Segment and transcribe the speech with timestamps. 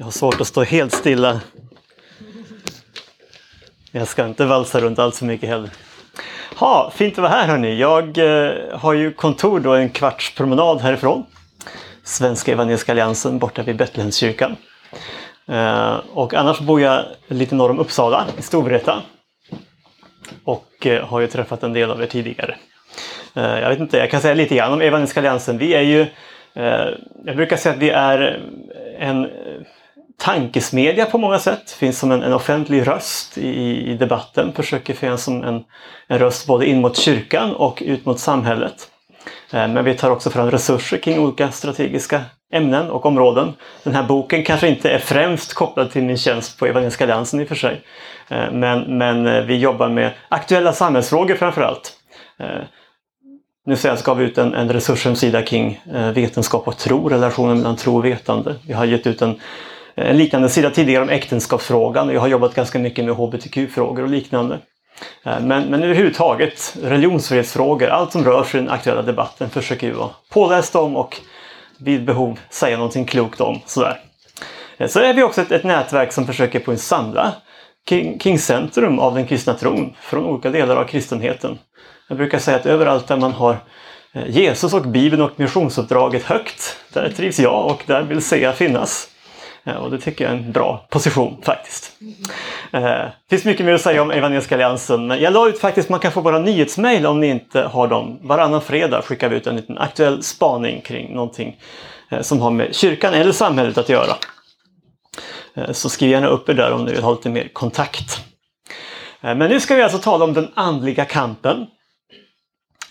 [0.00, 1.40] Jag har svårt att stå helt stilla.
[3.92, 5.70] Jag ska inte valsa runt allt för mycket heller.
[6.56, 7.78] Ha, fint att vara här hörni.
[7.78, 11.26] Jag eh, har ju kontor då en kvarts promenad härifrån.
[12.04, 14.56] Svenska Evangeliska Alliansen borta vid Betlehemskyrkan.
[15.48, 19.02] Eh, och annars bor jag lite norr om Uppsala i Storvreta.
[20.44, 22.56] Och eh, har ju träffat en del av er tidigare.
[23.34, 25.58] Eh, jag vet inte, jag kan säga lite grann om Evangeliska Alliansen.
[25.58, 26.00] Vi är ju,
[26.54, 26.88] eh,
[27.24, 28.42] jag brukar säga att vi är
[28.98, 29.30] en eh,
[30.20, 31.70] tankesmedja på många sätt.
[31.70, 34.52] Finns som en, en offentlig röst i, i debatten.
[34.52, 35.64] Försöker finnas som en,
[36.08, 38.88] en röst både in mot kyrkan och ut mot samhället.
[39.52, 42.22] Eh, men vi tar också fram resurser kring olika strategiska
[42.52, 43.52] ämnen och områden.
[43.82, 47.44] Den här boken kanske inte är främst kopplad till min tjänst på Evangeliska Alliansen i
[47.44, 47.82] och för sig.
[48.28, 51.96] Eh, men, men eh, vi jobbar med aktuella samhällsfrågor framför allt.
[53.66, 55.80] Nu senast gav vi ut en, en resurshemsida kring
[56.14, 58.54] vetenskap och tro, relationen mellan tro och vetande.
[58.66, 59.40] Vi har gett ut en,
[59.94, 62.10] en liknande sida tidigare om äktenskapsfrågan.
[62.10, 64.58] Jag har jobbat ganska mycket med hbtq-frågor och liknande.
[65.24, 69.92] Eh, men, men överhuvudtaget religionsfrihetsfrågor, allt som rör sig i den aktuella debatten försöker vi
[69.92, 71.16] vara pålästa om och
[71.78, 73.60] vid behov säga någonting klokt om.
[73.66, 74.00] Sådär.
[74.78, 77.32] Eh, så är vi också ett, ett nätverk som försöker på en samla
[77.86, 81.58] kring, kring centrum av den kristna tron från olika delar av kristenheten.
[82.08, 83.56] Jag brukar säga att överallt där man har
[84.26, 89.09] Jesus och Bibeln och missionsuppdraget högt, där trivs jag och där vill SEA finnas.
[89.64, 91.92] Eh, och det tycker jag är en bra position faktiskt.
[92.70, 96.00] Det finns mycket mer att säga om Evangeliska Alliansen, men jag la ut faktiskt, man
[96.00, 98.18] kan få våra nyhetsmejl om ni inte har dem.
[98.22, 101.56] Varannan fredag skickar vi ut en liten aktuell spaning kring någonting
[102.10, 104.12] eh, som har med kyrkan eller samhället att göra.
[105.54, 108.20] Eh, Så skriv gärna upp er där om ni vill ha lite mer kontakt.
[109.20, 111.66] Eh, Men nu ska vi alltså tala om den andliga kampen.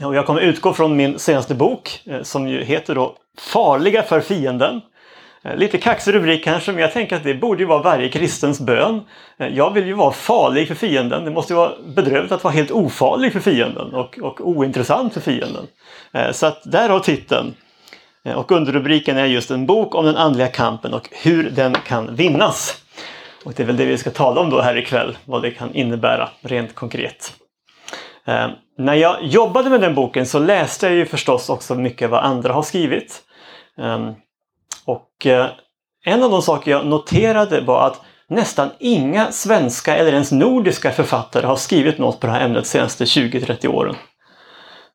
[0.03, 4.81] Och jag kommer utgå från min senaste bok som ju heter då Farliga för fienden.
[5.43, 8.59] Eh, lite kaxig rubrik kanske, men jag tänker att det borde ju vara varje kristens
[8.59, 9.01] bön.
[9.37, 11.25] Eh, jag vill ju vara farlig för fienden.
[11.25, 15.21] Det måste ju vara bedrövligt att vara helt ofarlig för fienden och, och ointressant för
[15.21, 15.67] fienden.
[16.13, 17.55] Eh, så att där har titeln.
[18.35, 22.83] Och underrubriken är just en bok om den andliga kampen och hur den kan vinnas.
[23.45, 25.73] Och det är väl det vi ska tala om då här ikväll, vad det kan
[25.73, 27.33] innebära rent konkret.
[28.77, 32.53] När jag jobbade med den boken så läste jag ju förstås också mycket vad andra
[32.53, 33.21] har skrivit.
[33.77, 34.13] Ehm,
[34.85, 35.49] och eh,
[36.05, 41.45] en av de saker jag noterade var att nästan inga svenska eller ens nordiska författare
[41.45, 43.95] har skrivit något på det här ämnet de senaste 20-30 åren.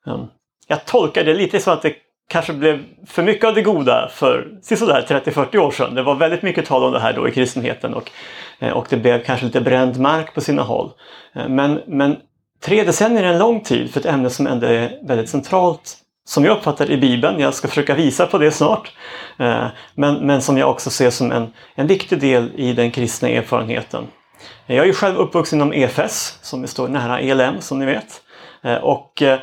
[0.06, 0.26] Ehm,
[0.66, 1.94] jag tolkar det lite som att det
[2.28, 5.94] kanske blev för mycket av det goda för sådär 30-40 år sedan.
[5.94, 8.10] Det var väldigt mycket tal om det här då i kristenheten och,
[8.58, 10.90] eh, och det blev kanske lite bränd mark på sina håll.
[11.34, 12.16] Ehm, men, men
[12.64, 16.44] tre decennier är en lång tid för ett ämne som ändå är väldigt centralt som
[16.44, 17.40] jag uppfattar i Bibeln.
[17.40, 18.92] Jag ska försöka visa på det snart.
[19.38, 23.28] Eh, men, men som jag också ser som en, en viktig del i den kristna
[23.28, 24.06] erfarenheten.
[24.66, 28.22] Jag är ju själv uppvuxen inom EFS som står nära ELM som ni vet.
[28.62, 29.38] Eh, och eh,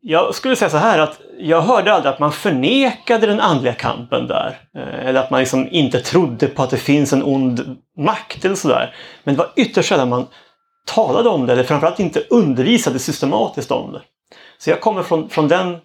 [0.00, 4.26] jag skulle säga så här att jag hörde aldrig att man förnekade den andliga kampen
[4.26, 4.60] där.
[5.02, 8.94] Eller att man liksom inte trodde på att det finns en ond makt eller sådär.
[9.24, 10.26] Men det var ytterst sällan man
[10.86, 14.00] talade om det eller framförallt inte undervisade systematiskt om det.
[14.58, 15.78] Så jag kommer från, från den eh,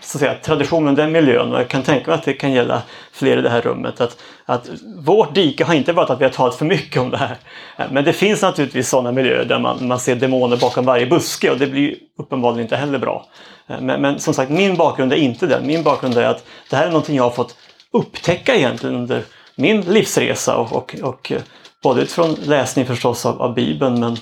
[0.00, 2.82] så att säga, traditionen, den miljön och jag kan tänka mig att det kan gälla
[3.12, 4.00] fler i det här rummet.
[4.00, 4.70] Att, att
[5.04, 7.36] vårt dike har inte varit att vi har talat för mycket om det här.
[7.90, 11.58] Men det finns naturligtvis sådana miljöer där man, man ser demoner bakom varje buske och
[11.58, 13.26] det blir ju uppenbarligen inte heller bra.
[13.68, 15.66] Eh, men, men som sagt, min bakgrund är inte den.
[15.66, 17.56] Min bakgrund är att det här är någonting jag har fått
[17.92, 19.22] upptäcka egentligen under
[19.54, 21.40] min livsresa och, och, och eh,
[21.82, 24.16] både utifrån läsning förstås av, av Bibeln men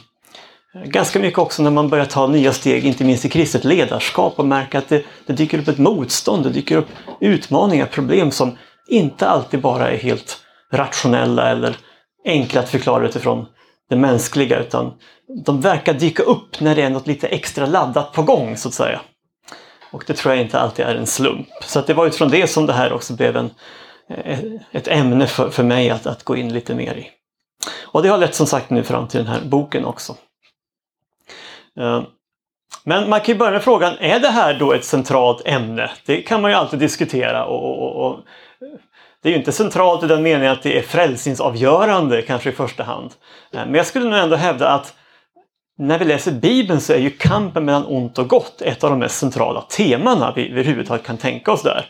[0.84, 4.44] Ganska mycket också när man börjar ta nya steg, inte minst i kristet ledarskap och
[4.44, 6.88] märker att det, det dyker upp ett motstånd, det dyker upp
[7.20, 8.56] utmaningar, problem som
[8.88, 10.38] inte alltid bara är helt
[10.72, 11.76] rationella eller
[12.24, 13.46] enkla att förklara utifrån
[13.90, 14.92] det mänskliga utan
[15.44, 18.74] de verkar dyka upp när det är något lite extra laddat på gång så att
[18.74, 19.00] säga.
[19.90, 21.48] Och det tror jag inte alltid är en slump.
[21.62, 23.50] Så att det var utifrån det som det här också blev en,
[24.10, 24.38] eh,
[24.72, 27.06] ett ämne för, för mig att, att gå in lite mer i.
[27.82, 30.16] Och det har lett som sagt nu fram till den här boken också.
[31.78, 32.02] Eh,
[32.84, 35.90] men man kan ju börja med frågan, är det här då ett centralt ämne?
[36.06, 38.20] Det kan man ju alltid diskutera och, och, och
[38.60, 38.66] det
[39.22, 42.82] det är ju inte centralt i den meningen att det är frälsningsavgörande kanske i första
[42.82, 43.10] hand.
[43.52, 44.94] Eh, men jag skulle nog ändå hävda att
[45.78, 48.98] när vi läser Bibeln så är ju kampen mellan ont och gott ett av de
[48.98, 51.86] mest centrala temana vi överhuvudtaget kan tänka oss där.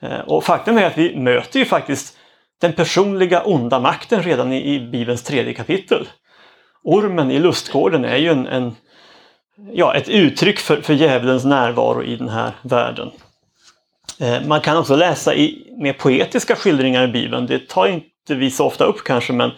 [0.00, 2.16] Eh, och faktum är att vi möter ju faktiskt
[2.60, 6.08] den personliga onda makten redan i, i Bibelns tredje kapitel.
[6.84, 8.76] Ormen i lustgården är ju en, en
[9.72, 13.10] ja, ett uttryck för, för djävulens närvaro i den här världen.
[14.20, 17.46] Eh, man kan också läsa i mer poetiska skildringar i Bibeln.
[17.46, 19.50] Det tar inte vi så ofta upp kanske men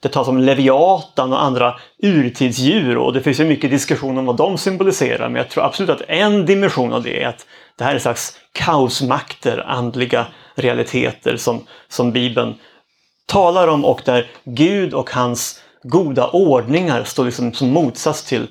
[0.00, 4.36] det tas om Leviatan och andra urtidsdjur och det finns ju mycket diskussion om vad
[4.36, 7.46] de symboliserar men jag tror absolut att en dimension av det är att
[7.78, 12.54] det här är en slags kaosmakter, andliga realiteter som, som Bibeln
[13.26, 18.46] talar om och där Gud och hans goda ordningar står liksom som motsats till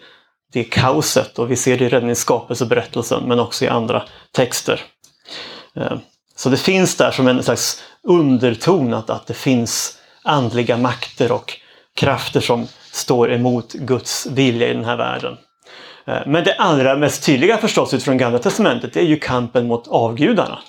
[0.52, 4.82] det kaoset och vi ser det redan i skapelseberättelsen men också i andra texter.
[5.76, 5.98] Eh,
[6.36, 11.54] så det finns där som en slags underton att, att det finns andliga makter och
[11.96, 15.38] krafter som står emot Guds vilja i den här världen.
[16.06, 20.60] Eh, men det allra mest tydliga förstås utifrån Gamla Testamentet är ju kampen mot avgudarna.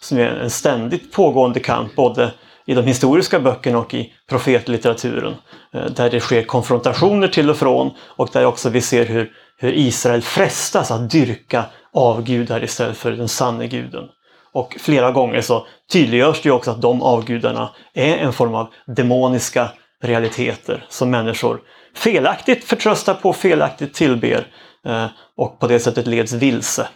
[0.00, 2.32] Som är en ständigt pågående kamp både
[2.66, 5.34] i de historiska böckerna och i profetlitteraturen.
[5.74, 9.72] Eh, där det sker konfrontationer till och från och där också vi ser hur, hur
[9.72, 14.04] Israel frestas att dyrka avgudar istället för den sanne guden.
[14.52, 19.68] Och flera gånger så tydliggörs det också att de avgudarna är en form av demoniska
[20.02, 21.60] realiteter som människor
[21.96, 24.46] felaktigt förtröstar på, felaktigt tillber
[24.86, 25.06] eh,
[25.36, 26.88] och på det sättet leds vilse.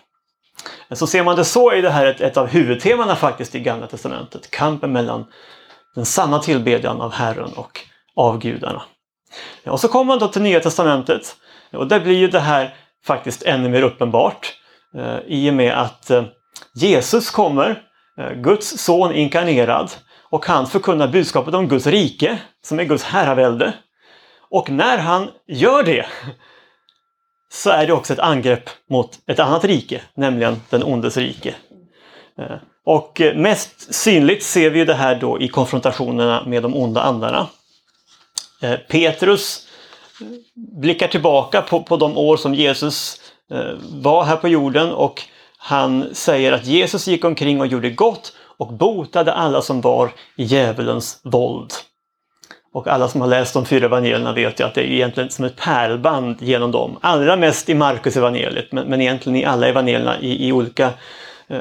[0.93, 3.87] Så ser man det så är det här ett, ett av huvudtemana faktiskt i Gamla
[3.87, 4.51] Testamentet.
[4.51, 5.27] Kampen mellan
[5.97, 7.81] den sanna tillbedjan av Herren och
[8.17, 8.83] av gudarna.
[9.67, 11.37] Och så kommer man då till Nya Testamentet
[11.73, 14.55] och där blir ju det här faktiskt ännu mer uppenbart
[14.97, 16.25] eh, i och med att eh,
[16.75, 17.83] Jesus kommer,
[18.19, 19.91] eh, Guds son inkarnerad
[20.31, 23.73] och han förkunnar budskapet om Guds rike som är Guds herravälde.
[24.51, 26.07] Och när han gör det
[27.53, 31.55] så är det också ett angrepp mot ett annat rike, nämligen den ondes rike.
[32.39, 37.01] Eh, och eh, mest synligt ser vi det här då i konfrontationerna med de onda
[37.01, 37.47] andarna.
[38.63, 39.69] Eh, Petrus
[40.55, 43.73] blickar tillbaka på, på de år som Jesus eh,
[44.03, 45.23] var här på jorden och
[45.59, 50.45] han säger att Jesus gick omkring och gjorde gott och botade alla som var i
[50.45, 51.73] djävulens våld.
[52.73, 55.45] Och alla som har läst de fyra evangelierna vet ju att det är egentligen som
[55.45, 56.99] ett pärlband genom dem.
[57.01, 60.91] Allra mest i Markus evangeliet men, men egentligen i alla evangelierna i, i olika,
[61.49, 61.61] eh,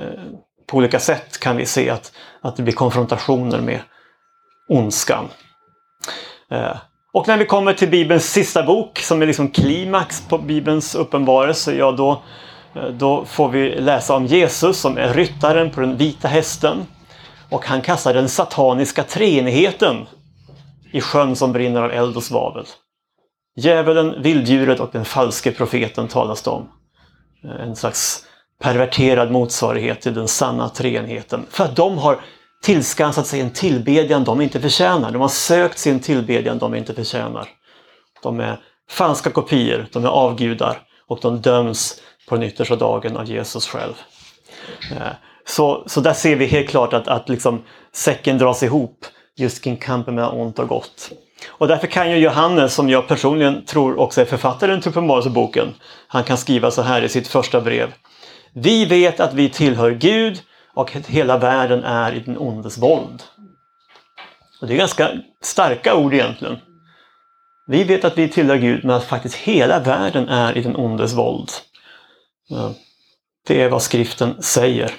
[0.67, 3.79] på olika sätt kan vi se att, att det blir konfrontationer med
[4.69, 5.25] ondskan.
[6.51, 6.77] Eh,
[7.13, 11.75] och när vi kommer till Bibelns sista bok som är liksom klimax på Bibelns uppenbarelse,
[11.75, 12.23] ja då
[12.75, 16.85] eh, då får vi läsa om Jesus som är ryttaren på den vita hästen.
[17.49, 20.05] Och han kastar den sataniska treenigheten
[20.91, 22.65] i sjön som brinner av eld och svavel.
[23.57, 26.69] Djävulen, vilddjuret och den falske profeten talas det om.
[27.43, 28.25] Eh, en slags
[28.61, 31.45] perverterad motsvarighet till den sanna treenheten.
[31.49, 32.19] För att de har
[32.63, 35.11] tillskansat sig en tillbedjan de inte förtjänar.
[35.11, 37.47] De har sökt sin tillbedjan de inte förtjänar.
[38.23, 38.59] De är
[38.89, 43.93] falska kopior, de är avgudar och de döms på den yttersta dagen av Jesus själv.
[44.91, 45.07] Eh,
[45.47, 47.63] så, så där ser vi helt klart att, att liksom
[47.93, 49.05] säcken dras ihop
[49.37, 51.11] just kring kampen mellan ont och gott.
[51.47, 55.73] Och därför kan ju Johannes, som jag personligen tror också är författaren till Uppenbarelseboken,
[56.07, 57.93] han kan skriva så här i sitt första brev.
[58.57, 60.41] Vi vet att vi tillhör Gud
[60.73, 63.23] och att hela världen är i den ondes våld.
[64.61, 66.57] Och det är ganska starka ord egentligen.
[67.67, 71.13] Vi vet att vi tillhör Gud men att faktiskt hela världen är i den ondes
[71.13, 71.49] våld.
[73.47, 74.91] Det är vad skriften säger.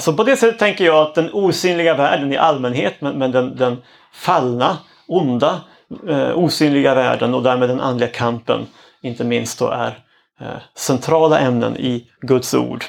[0.00, 3.82] Så på det sättet tänker jag att den osynliga världen i allmänhet, men, den, den
[4.12, 5.60] fallna, onda,
[6.08, 8.66] eh, osynliga världen och därmed den andliga kampen,
[9.02, 10.05] inte minst då är
[10.40, 12.84] Eh, centrala ämnen i Guds ord.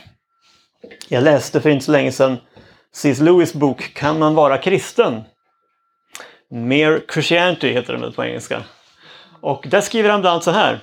[1.07, 2.37] Jag läste för inte så länge sedan
[2.93, 3.19] C.S.
[3.19, 5.23] Lewis bok Kan man vara kristen?
[6.51, 8.63] Mere Christianity heter den väl på engelska.
[9.41, 10.79] Och där skriver han bland annat så här.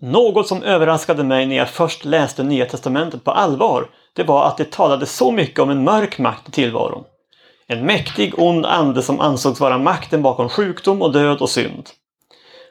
[0.00, 4.56] Något som överraskade mig när jag först läste Nya Testamentet på allvar, det var att
[4.56, 7.04] det talade så mycket om en mörk makt i tillvaron.
[7.66, 11.90] En mäktig ond ande som ansågs vara makten bakom sjukdom och död och synd.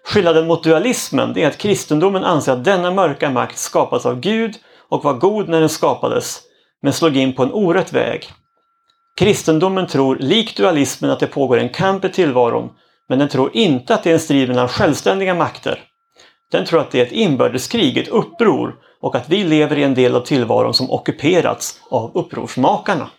[0.06, 4.56] Skillnaden mot dualismen är att kristendomen anser att denna mörka makt skapats av Gud
[4.90, 6.42] och var god när den skapades,
[6.82, 8.30] men slog in på en orätt väg.
[9.18, 12.70] Kristendomen tror, likt dualismen, att det pågår en kamp i tillvaron,
[13.10, 15.80] men den tror inte att det är en strid mellan självständiga makter.
[16.52, 19.94] Den tror att det är ett inbördeskrig, ett uppror och att vi lever i en
[19.94, 23.10] del av tillvaron som ockuperats av upprorsmakarna.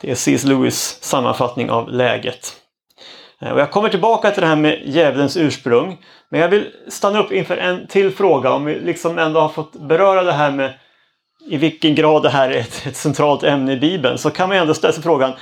[0.00, 0.44] Det är C.S.
[0.44, 2.63] Lewis sammanfattning av läget.
[3.44, 5.98] Eh, och jag kommer tillbaka till det här med djävulens ursprung.
[6.28, 8.52] Men jag vill stanna upp inför en till fråga.
[8.52, 10.72] Om vi liksom ändå har fått beröra det här med
[11.50, 14.58] i vilken grad det här är ett, ett centralt ämne i Bibeln så kan man
[14.58, 15.32] ändå ställa sig frågan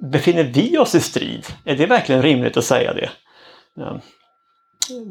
[0.00, 1.46] Befinner vi oss i strid?
[1.64, 3.10] Är det verkligen rimligt att säga det?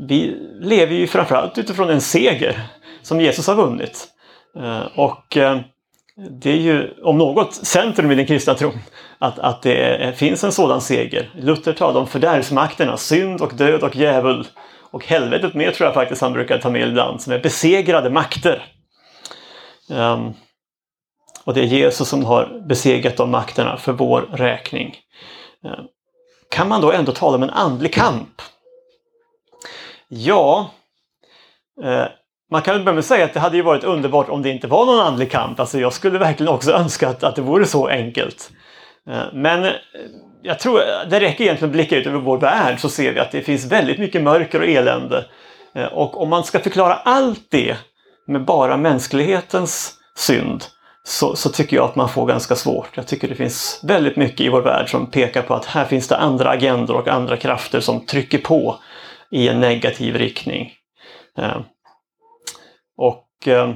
[0.07, 2.61] Vi lever ju framförallt utifrån en seger
[3.01, 4.07] som Jesus har vunnit.
[4.57, 5.59] Eh, och eh,
[6.17, 8.79] det är ju om något centrum i den kristna tron
[9.19, 11.29] att, att det finns en sådan seger.
[11.35, 14.47] Luther talade om fördärvsmakterna, synd och död och djävul.
[14.91, 18.65] Och helvetet med tror jag faktiskt han brukar ta med ibland, som är besegrade makter.
[19.89, 20.33] Um,
[21.43, 24.95] och det är Jesus som har besegrat de makterna för vår räkning.
[25.63, 25.87] Um,
[26.49, 28.41] kan man då ändå tala om en andlig kamp?
[30.07, 30.71] Ja,
[31.83, 32.05] eh,
[32.51, 34.49] man kan väl börja med att säga att det hade ju varit underbart om det
[34.49, 35.59] inte var någon andlig kamp.
[35.59, 38.51] Alltså jag skulle verkligen också önska att, att det vore så enkelt.
[39.09, 39.71] Eh, men eh,
[40.41, 43.31] jag tror det räcker egentligen att blicka ut över vår värld så ser vi att
[43.31, 45.25] det finns väldigt mycket mörker och elände.
[45.75, 47.77] Eh, och om man ska förklara allt det
[48.27, 50.63] med bara mänsklighetens synd
[51.03, 52.89] så, så, tycker jag att man får ganska svårt.
[52.97, 56.07] Jag tycker det finns väldigt mycket i vår värld som pekar på att här finns
[56.07, 58.79] det andra agendor och andra krafter som trycker på
[59.31, 60.71] i en negativ riktning.
[62.97, 63.73] Och eh,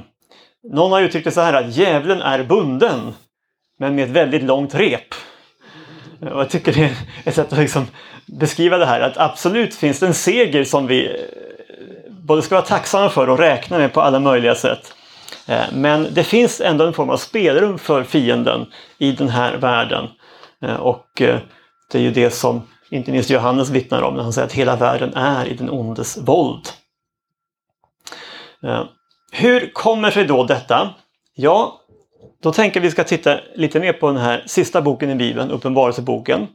[0.72, 3.12] någon har uttryckt det så här att djävulen är bunden
[3.78, 5.14] men med ett väldigt långt rep.
[6.20, 7.86] Och jag tycker det är ett sätt att liksom
[8.26, 12.66] beskriva det här att absolut finns det en seger som vi eh, både ska vara
[12.66, 14.94] tacksamma för och räkna med på alla möjliga sätt.
[15.46, 18.66] Eh, men det finns ändå en form av spelrum för fienden
[18.98, 20.08] i den här världen.
[20.62, 21.06] Eh, och
[21.92, 24.76] det är ju det som inte minst Johannes vittnar om när han säger att hela
[24.76, 26.68] världen är i den ondes våld.
[29.30, 30.94] Hur kommer sig då detta?
[31.34, 31.80] Ja,
[32.42, 36.46] då tänker vi ska titta lite mer på den här sista boken i Bibeln, Uppenbarelseboken.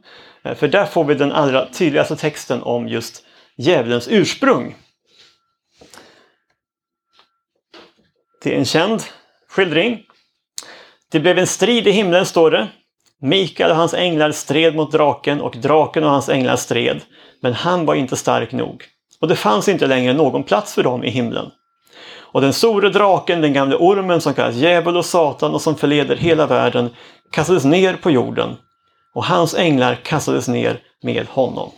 [0.42, 3.24] Eh, för där får vi den allra tydligaste texten om just
[3.56, 4.76] djävulens ursprung.
[8.42, 9.02] Det är en känd
[9.48, 10.02] skildring.
[11.10, 12.68] Det blev en strid i himlen, står det.
[13.20, 17.00] Mikael och hans änglar stred mot draken och draken och hans änglar stred.
[17.40, 18.84] Men han var inte stark nog.
[19.20, 21.50] Och det fanns inte längre någon plats för dem i himlen.
[22.36, 26.16] Och den store draken, den gamle ormen som kallas djävul och satan och som förleder
[26.16, 26.90] hela världen,
[27.32, 28.56] kastades ner på jorden.
[29.14, 31.70] Och hans änglar kastades ner med honom.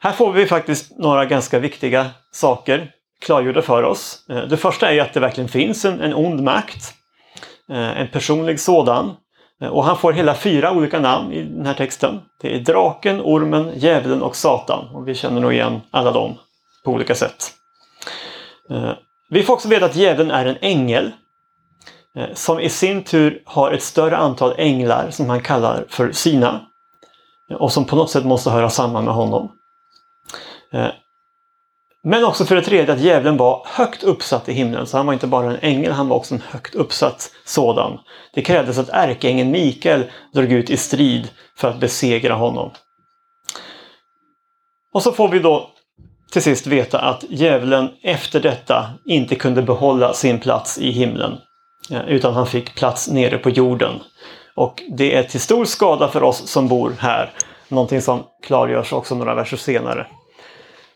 [0.00, 2.90] Här får vi faktiskt några ganska viktiga saker
[3.24, 4.24] klargjorda för oss.
[4.30, 6.94] Eh, det första är att det verkligen finns en, en ond makt.
[7.68, 9.16] Eh, en personlig sådan.
[9.62, 12.20] Eh, och han får hela fyra olika namn i den här texten.
[12.40, 14.88] Det är draken, ormen, djävulen och satan.
[14.94, 16.38] Och vi känner nog igen alla dem
[16.84, 17.59] på olika sätt.
[18.70, 18.92] Eh,
[19.28, 21.12] vi får också veta att djävulen är en ängel.
[22.16, 26.66] Eh, som i sin tur har ett större antal änglar som han kallar för sina.
[27.50, 29.56] Eh, och som på något sätt måste höra samman med honom.
[32.02, 34.86] Men också för det tredje att djävulen var högt uppsatt i himlen.
[34.86, 37.98] Så han var inte bara en ängel, han var också en högt uppsatt sådan.
[38.34, 42.70] Det krävdes att ärkeängeln Mikael drog ut i strid för att besegra honom.
[44.92, 45.70] Och så får vi då
[46.30, 51.38] till sist veta att djävulen efter detta inte kunde behålla sin plats i himlen.
[51.90, 54.00] Eh, utan han fick plats nere på jorden.
[54.54, 57.30] Och det är till stor skada för oss som bor här.
[57.68, 60.06] Någonting som klargörs också några verser senare.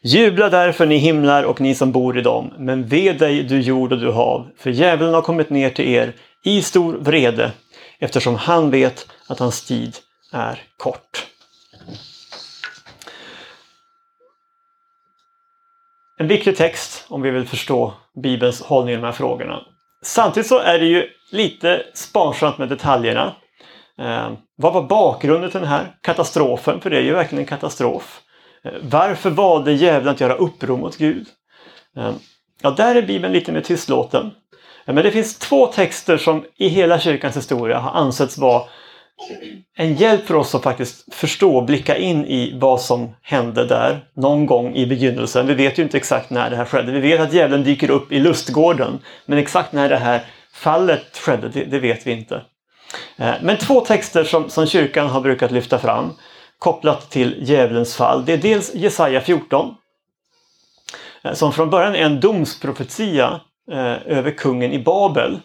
[0.02, 3.92] Jubla därför ni himlar och ni som bor i dem, men ve dig du jord
[3.92, 6.12] och du hav, för djävulen har kommit ner till er
[6.44, 7.52] i stor vrede,
[7.98, 9.96] eftersom han vet att hans tid
[10.32, 11.26] är kort.
[16.24, 19.62] En viktig text om vi vill förstå Bibelns hållning i de här frågorna.
[20.02, 23.36] Samtidigt så är det ju lite sparsamt med detaljerna.
[23.98, 26.80] Eh, vad var bakgrunden till den här katastrofen?
[26.80, 28.20] För det är ju verkligen en katastrof.
[28.64, 31.26] Eh, varför valde djävulen att göra uppror mot Gud?
[31.96, 32.12] Eh,
[32.62, 34.30] ja, där är Bibeln lite mer tystlåten.
[34.86, 38.62] Eh, men det finns två texter som i hela kyrkans historia har ansetts vara
[39.76, 44.04] en hjälp för oss att faktiskt förstå och blicka in i vad som hände där
[44.16, 45.46] någon gång i begynnelsen.
[45.46, 46.92] Vi vet ju inte exakt när det här skedde.
[46.92, 48.98] Vi vet att djävulen dyker upp i lustgården.
[49.26, 52.42] Men exakt när det här fallet skedde, det, det vet vi inte.
[53.16, 56.12] Eh, men två texter som, som kyrkan har brukat lyfta fram
[56.58, 58.24] kopplat till djävulens fall.
[58.24, 59.74] Det är dels Jesaja 14
[61.24, 63.40] eh, som från början är en domsprofetia
[63.72, 65.40] eh, över kungen i Babel.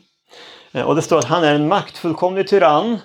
[0.71, 2.97] Eh, och det står att han är en maktfullkomlig tyrann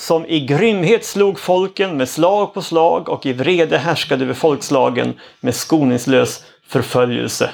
[0.00, 5.20] som i grymhet slog folken med slag på slag och i vrede härskade över folkslagen
[5.40, 7.50] med skoningslös förföljelse.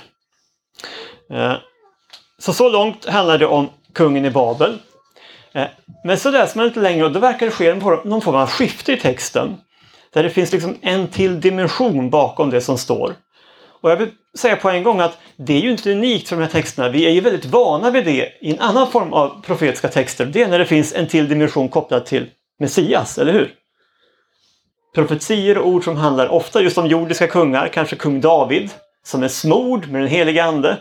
[1.33, 1.55] Eh,
[2.39, 4.79] så så långt handlar det om kungen i Babel.
[5.53, 5.67] Eh,
[6.05, 7.75] men så läser man lite längre och då verkar det ske
[8.05, 9.57] någon form av skifte i texten.
[10.13, 13.15] Där det finns liksom en till dimension bakom det som står.
[13.81, 16.43] Och jag vill säga på en gång att det är ju inte unikt för de
[16.43, 16.89] här texterna.
[16.89, 20.27] Vi är ju väldigt vana vid det i en annan form av profetiska texter.
[20.27, 22.27] Det är när det finns en till dimension kopplad till
[22.59, 23.55] Messias, eller hur?
[24.95, 28.71] Profetier och ord som handlar ofta just om jordiska kungar, kanske kung David,
[29.07, 30.79] som är smord med den heliga Ande.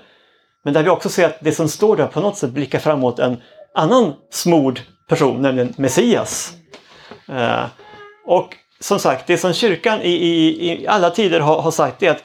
[0.63, 3.19] Men där vi också ser att det som står där på något sätt blickar framåt
[3.19, 3.41] en
[3.73, 6.53] annan smord person, nämligen Messias.
[7.29, 7.65] Eh,
[8.25, 12.11] och som sagt, det som kyrkan i, i, i alla tider har, har sagt är
[12.11, 12.23] att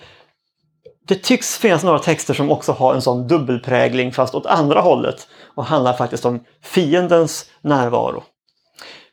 [1.10, 5.28] det tycks finnas några texter som också har en sån dubbelprägling fast åt andra hållet
[5.54, 8.22] och handlar faktiskt om fiendens närvaro.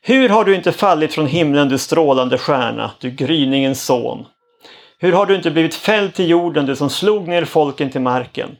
[0.02, 4.26] Hur har du inte fallit från himlen du strålande stjärna, du gryningens son?
[4.98, 8.56] Hur har du inte blivit fälld till jorden, du som slog ner folken till marken?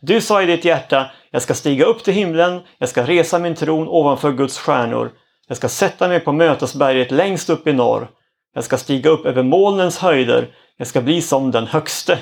[0.00, 3.54] Du sa i ditt hjärta, jag ska stiga upp till himlen, jag ska resa min
[3.54, 5.10] tron ovanför Guds stjärnor.
[5.48, 8.08] Jag ska sätta mig på mötesberget längst upp i norr.
[8.54, 12.18] Jag ska stiga upp över molnens höjder, jag ska bli som den högste.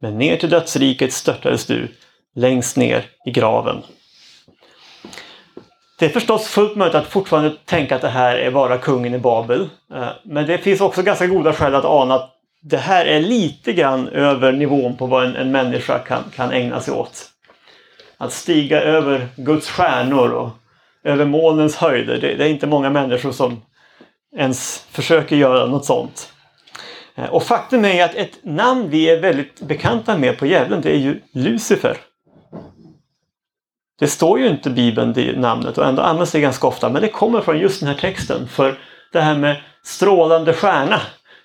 [0.00, 1.88] Men ner till dödsriket störtades du,
[2.34, 3.82] längst ner i graven.
[5.98, 9.18] Det är förstås fullt möjligt att fortfarande tänka att det här är bara kungen i
[9.18, 9.68] Babel.
[9.94, 13.72] Eh, men det finns också ganska goda skäl att ana att det här är lite
[13.72, 17.30] grann över nivån på vad en, en människa kan, kan ägna sig åt.
[18.18, 20.50] Att stiga över Guds stjärnor och
[21.04, 22.20] över molnens höjder.
[22.20, 23.62] Det, det är inte många människor som
[24.36, 26.32] ens försöker göra något sånt.
[27.14, 30.90] Eh, och faktum är att ett namn vi är väldigt bekanta med på djävulen det
[30.90, 31.96] är ju Lucifer.
[33.98, 37.02] Det står ju inte i Bibeln det namnet och ändå används det ganska ofta men
[37.02, 38.48] det kommer från just den här texten.
[38.48, 38.78] För
[39.12, 41.00] det här med strålande stjärna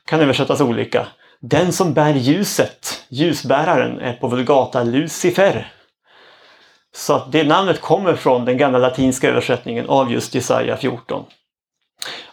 [0.05, 1.07] kan översättas olika.
[1.39, 5.71] Den som bär ljuset, ljusbäraren, är på vulgata Lucifer.
[6.95, 11.25] Så att det namnet kommer från den gamla latinska översättningen av just Jesaja 14.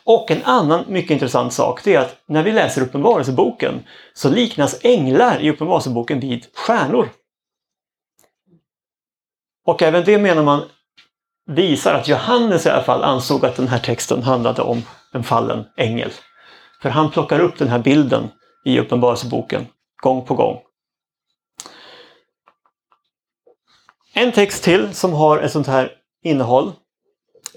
[0.04, 3.82] Och en annan mycket intressant sak det är att när vi läser Uppenbarelseboken
[4.14, 7.08] så liknas änglar i Uppenbarelseboken vid stjärnor.
[9.66, 10.62] Och även det menar man
[11.46, 15.64] visar att Johannes i alla fall ansåg att den här texten handlade om en fallen
[15.76, 16.10] ängel.
[16.82, 18.28] För han plockar upp den här bilden
[18.64, 19.66] i Uppenbarelseboken
[20.02, 20.60] gång på gång.
[24.14, 26.72] En text till som har ett sånt här innehåll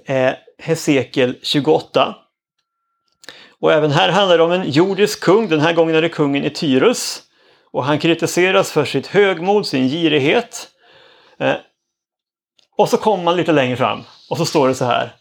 [0.05, 2.15] är Hesekiel 28.
[3.65, 5.49] Och även här handlar det om en jordisk kung.
[5.49, 7.21] Den här gången är det kungen i Tyrus.
[7.71, 10.67] Och han kritiseras för sitt högmod, sin girighet.
[11.39, 11.53] Eh,
[12.77, 15.15] och så kommer man lite längre fram och så står det så här.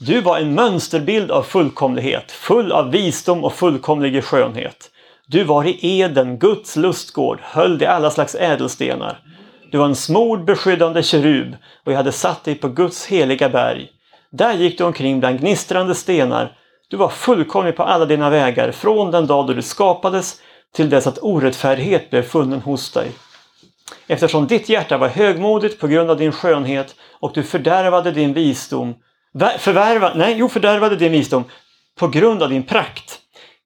[0.00, 4.90] Du var en mönsterbild av fullkomlighet, full av visdom och fullkomlig skönhet.
[5.26, 9.20] Du var i Eden, Guds lustgård, höll dig alla slags ädelstenar.
[9.72, 13.88] Du var en smord beskyddande kerub och jag hade satt dig på Guds heliga berg.
[14.30, 16.54] Där gick du omkring bland gnistrande stenar.
[16.90, 20.40] Du var fullkomlig på alla dina vägar från den dag då du skapades
[20.74, 23.10] till dess att orättfärdighet blev funnen hos dig.
[24.06, 28.94] Eftersom ditt hjärta var högmodigt på grund av din skönhet och du fördärvade din visdom
[29.58, 31.44] förvärva, nej, jo, fördärvade din visdom
[31.98, 33.18] på grund av din prakt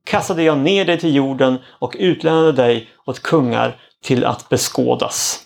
[0.04, 5.42] kastade jag ner dig till jorden och utlämnade dig åt kungar till att beskådas.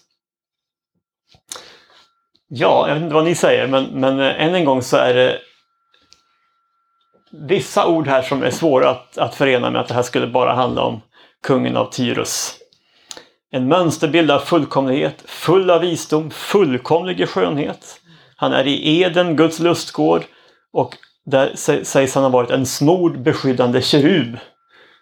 [2.49, 5.15] Ja, jag vet inte vad ni säger, men, men eh, än en gång så är
[5.15, 5.39] det
[7.31, 10.55] vissa ord här som är svåra att, att förena med att det här skulle bara
[10.55, 11.01] handla om
[11.43, 12.55] kungen av Tyrus.
[13.51, 18.01] En mönsterbild av fullkomlighet, full av visdom, fullkomlig i skönhet.
[18.37, 20.25] Han är i Eden, Guds lustgård,
[20.73, 21.53] och där
[21.85, 24.39] sägs han ha varit en smord beskyddande kerub.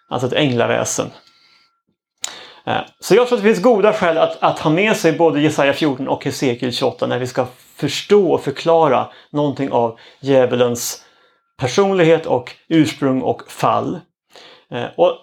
[0.09, 1.07] Alltså ett änglaväsen.
[2.65, 5.41] Eh, så jag tror att det finns goda skäl att, att ha med sig både
[5.41, 11.04] Jesaja 14 och Hesekiel 28 när vi ska förstå och förklara någonting av djävulens
[11.57, 13.99] personlighet och ursprung och fall.
[14.71, 15.17] Eh, och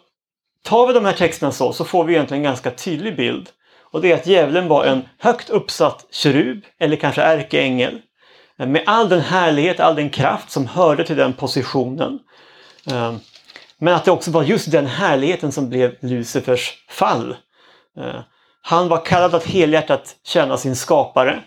[0.64, 3.50] tar vi de här texterna så, så får vi egentligen en ganska tydlig bild.
[3.80, 8.00] Och det är att djävulen var en högt uppsatt kerub, eller kanske ärkeängel.
[8.58, 12.18] Eh, med all den härlighet, all den kraft som hörde till den positionen.
[12.90, 13.14] Eh,
[13.78, 17.36] men att det också var just den härligheten som blev Lucifers fall.
[18.62, 21.42] Han var kallad att helhjärtat tjäna sin skapare.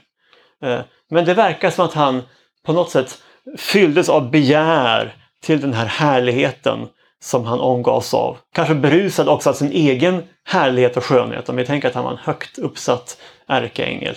[1.09, 2.23] Men det verkar som att han
[2.65, 3.21] på något sätt
[3.57, 6.87] fylldes av begär till den här härligheten
[7.21, 8.37] som han omgavs av.
[8.53, 11.49] Kanske berusad också av sin egen härlighet och skönhet.
[11.49, 14.15] Om vi tänker att han var en högt uppsatt ärkeängel.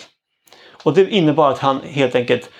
[0.83, 2.51] Och det innebar att han helt enkelt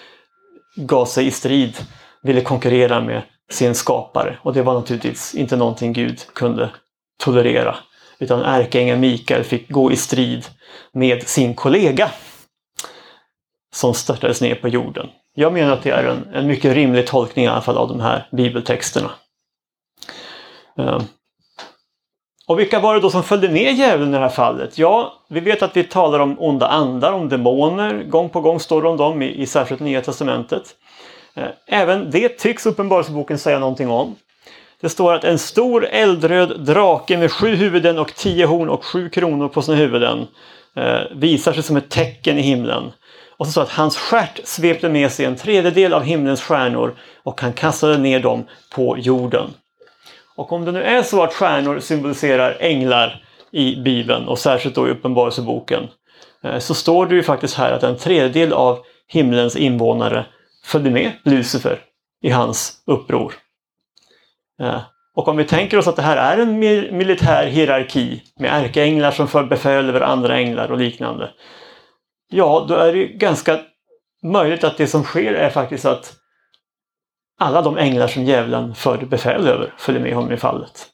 [0.77, 1.77] gav sig i strid,
[2.23, 4.39] ville konkurrera med sin skapare.
[4.43, 6.71] Och det var naturligtvis inte någonting Gud kunde
[7.19, 7.77] tolerera.
[8.19, 10.47] Utan ärkeängeln Mikael fick gå i strid
[10.93, 12.11] med sin kollega
[13.75, 15.09] som störtades ner på jorden.
[15.41, 18.01] Jag menar att det är en, en mycket rimlig tolkning i alla fall av de
[18.01, 19.11] här bibeltexterna.
[20.79, 21.03] Ehm.
[22.47, 24.79] Och vilka var det då som följde med djävulen i det här fallet?
[24.79, 28.03] Ja, vi vet att vi talar om onda andar, om demoner.
[28.03, 30.77] Gång på gång står det om dem i, i särskilt Nya Testamentet.
[31.35, 31.53] Ehm.
[31.67, 34.17] Även det tycks Uppenbarelseboken säga någonting om.
[34.81, 39.09] Det står att en stor eldröd drake med sju huvuden och tio horn och sju
[39.09, 40.27] kronor på sina huvuden
[40.77, 42.93] eh, visar sig som ett tecken i himlen.
[43.39, 47.41] Och så står att hans stjärt svepte med sig en tredjedel av himlens stjärnor och
[47.41, 49.51] han kastade ner dem på jorden.
[50.37, 54.89] Och om det nu är så att stjärnor symboliserar änglar i Bibeln och särskilt då
[54.89, 55.89] i Uppenbarelseboken
[56.45, 60.27] eh, så står det ju faktiskt här att en tredjedel av himlens invånare
[60.65, 61.79] följde med Lucifer
[62.23, 63.35] i hans uppror.
[64.61, 64.81] Eh,
[65.15, 66.59] och om vi tänker oss att det här är en
[66.99, 71.31] militär hierarki med ärkeänglar som för befäl över andra änglar och liknande.
[72.29, 73.61] Ja, då är det ganska
[74.23, 76.15] möjligt att det som sker är faktiskt att
[77.39, 80.87] alla de änglar som djävulen förde befäl över följer med honom i fallet.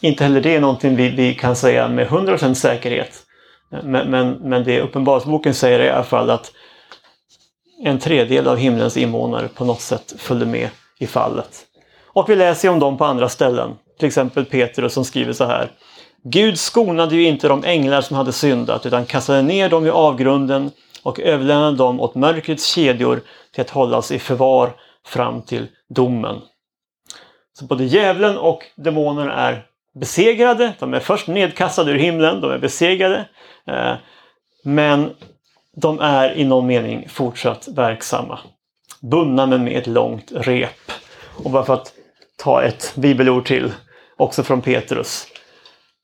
[0.00, 3.22] Inte heller det är någonting vi, vi kan säga med 100% säkerhet.
[3.82, 6.52] Men, men, men det Uppenbarelseboken säger är i alla fall att
[7.82, 11.66] en tredjedel av himlens invånare på något sätt följde med i fallet.
[12.06, 13.74] Och vi läser om dem på andra ställen.
[13.98, 15.70] Till exempel Petrus som skriver så här.
[16.26, 20.70] Gud skonade ju inte de änglar som hade syndat utan kastade ner dem i avgrunden
[21.02, 23.20] och överlämnade dem åt mörkrets kedjor
[23.52, 24.72] till att hållas i förvar
[25.06, 26.40] fram till domen.
[27.58, 30.72] Så både djävulen och demonerna är besegrade.
[30.78, 33.28] De är först nedkastade ur himlen, de är besegrade.
[33.66, 33.94] Eh,
[34.64, 35.10] men
[35.76, 38.38] de är i någon mening fortsatt verksamma.
[39.00, 40.92] Bundna men med ett långt rep.
[41.44, 41.92] Och bara för att
[42.36, 43.72] ta ett bibelord till,
[44.16, 45.26] också från Petrus.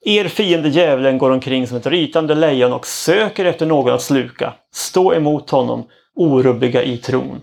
[0.03, 4.55] Er fiende djävulen går omkring som ett rytande lejon och söker efter någon att sluka.
[4.73, 7.43] Stå emot honom, orubbiga i tron.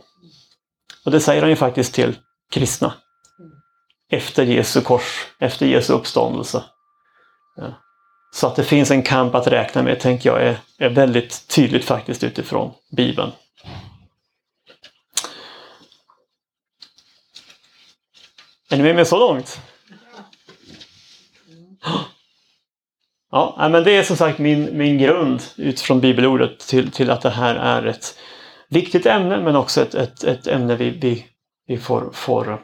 [1.05, 2.15] Och det säger han ju faktiskt till
[2.51, 2.93] kristna.
[4.11, 6.63] Efter Jesu kors, efter Jesu uppståndelse.
[7.55, 7.73] Ja.
[8.33, 11.85] Så att det finns en kamp att räkna med, tänker jag, är, är väldigt tydligt
[11.85, 13.31] faktiskt utifrån Bibeln.
[18.69, 19.61] Är ni med mig så långt?
[23.31, 27.29] Ja, men det är som sagt min, min grund utifrån bibelordet till, till att det
[27.29, 28.17] här är ett
[28.69, 31.25] viktigt ämne men också ett, ett, ett ämne vi, vi,
[31.67, 32.59] vi får, får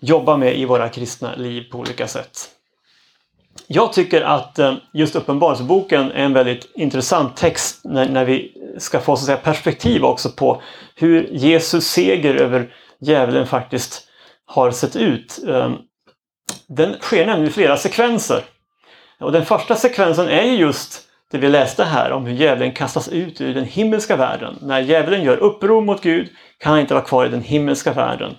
[0.00, 2.50] jobba med i våra kristna liv på olika sätt.
[3.66, 9.00] Jag tycker att eh, just Uppenbarelseboken är en väldigt intressant text när, när vi ska
[9.00, 10.62] få så att säga, perspektiv också på
[10.94, 14.08] hur Jesus seger över djävulen faktiskt
[14.46, 15.38] har sett ut.
[15.48, 15.72] Eh,
[16.66, 18.44] den sker nämligen i flera sekvenser.
[19.24, 23.08] Och den första sekvensen är ju just det vi läste här om hur djävulen kastas
[23.08, 24.58] ut ur den himmelska världen.
[24.62, 28.36] När djävulen gör uppror mot Gud kan han inte vara kvar i den himmelska världen.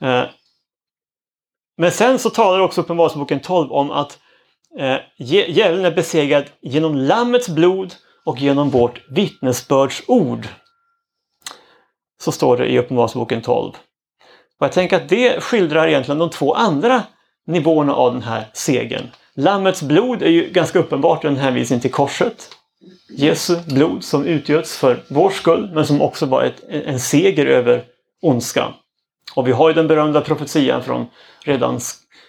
[0.00, 0.24] Eh,
[1.76, 4.18] men sen så talar också Uppenbarelseboken 12 om att
[4.78, 10.46] eh, djävulen är besegrad genom Lammets blod och genom vårt vittnesbördsord.
[12.20, 13.72] Så står det i Uppenbarelseboken 12.
[14.60, 17.02] Och jag tänker att det skildrar egentligen de två andra
[17.46, 19.10] nivåerna av den här segern.
[19.40, 22.48] Lammets blod är ju ganska uppenbart en hänvisning till korset.
[23.08, 27.84] Jesu blod som utgöts för vår skull men som också var ett, en seger över
[28.22, 28.72] ondskan.
[29.34, 31.06] Och vi har ju den berömda profetian från
[31.44, 31.80] redan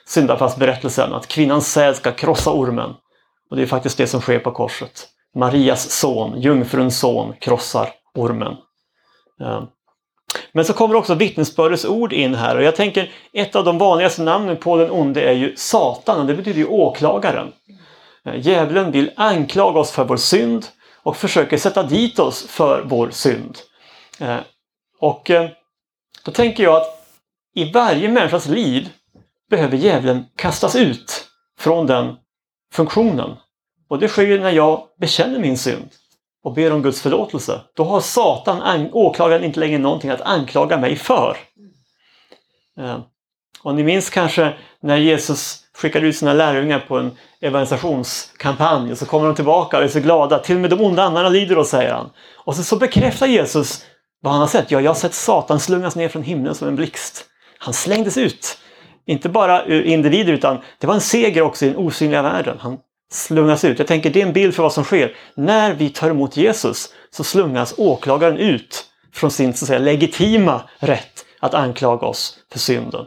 [0.08, 2.93] syndafallsberättelsen att kvinnans säd ska krossa ormen.
[3.50, 5.08] Och det är faktiskt det som sker på korset.
[5.36, 8.56] Marias son, jungfruns son, krossar ormen.
[9.41, 9.63] Ehm,
[10.60, 14.22] men så kommer också vittnesbördets ord in här och jag tänker ett av de vanligaste
[14.22, 17.52] namnen på den onde är ju Satan och det betyder ju åklagaren.
[18.26, 20.65] Eh, djävulen vill anklaga oss för vår synd
[21.04, 23.58] och försöker sätta dit oss för vår synd.
[24.19, 24.38] Eh,
[25.00, 25.50] och eh,
[26.26, 27.08] då tänker jag att
[27.56, 28.89] i varje människas liv
[29.50, 31.28] behöver djävulen kastas ut
[31.60, 32.15] från den
[32.74, 33.36] funktionen.
[33.89, 35.89] Och det sker när jag bekänner min synd
[36.43, 40.95] och ber om Guds förlåtelse, då har Satan, åklagaren, inte längre någonting att anklaga mig
[40.95, 41.38] för.
[42.80, 42.99] Eh,
[43.63, 49.06] och ni minns kanske när Jesus skickade ut sina lärjungar på en evangelisationskampanj och så
[49.06, 50.39] kommer de tillbaka och är så glada.
[50.39, 52.10] Till och med de onda andarna lyder oss, säger han.
[52.45, 53.86] Och så, så bekräftar Jesus
[54.21, 54.71] vad han har sett.
[54.71, 57.25] Ja, jag har sett Satan slungas ner från himlen som en blixt.
[57.60, 58.58] Han slängdes ut.
[59.06, 62.58] Inte bara ur individer utan det var en seger också i den osynliga världen.
[62.60, 62.78] Han
[63.12, 63.80] slungas ut.
[63.80, 65.15] Jag tänker det är en bild för vad som sker.
[65.36, 70.62] När vi tar emot Jesus så slungas åklagaren ut från sin så att säga, legitima
[70.80, 73.06] rätt att anklaga oss för synden.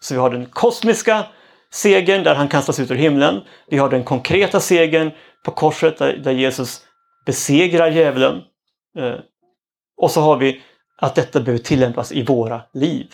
[0.00, 1.26] Så vi har den kosmiska
[1.72, 3.40] segern där han kastas ut ur himlen.
[3.70, 5.10] Vi har den konkreta segern
[5.44, 6.80] på korset där, där Jesus
[7.26, 8.42] besegrar djävulen.
[8.98, 9.14] Eh,
[9.96, 10.62] Och så har vi
[10.98, 13.06] att detta behöver tillämpas i våra liv.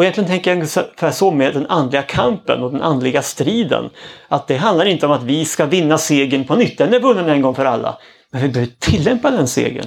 [0.00, 3.90] Och egentligen tänker jag ungefär så med den andliga kampen och den andliga striden.
[4.28, 7.28] Att det handlar inte om att vi ska vinna segern på nytt, den är vunnen
[7.28, 7.98] en gång för alla.
[8.30, 9.86] Men vi behöver tillämpa den segern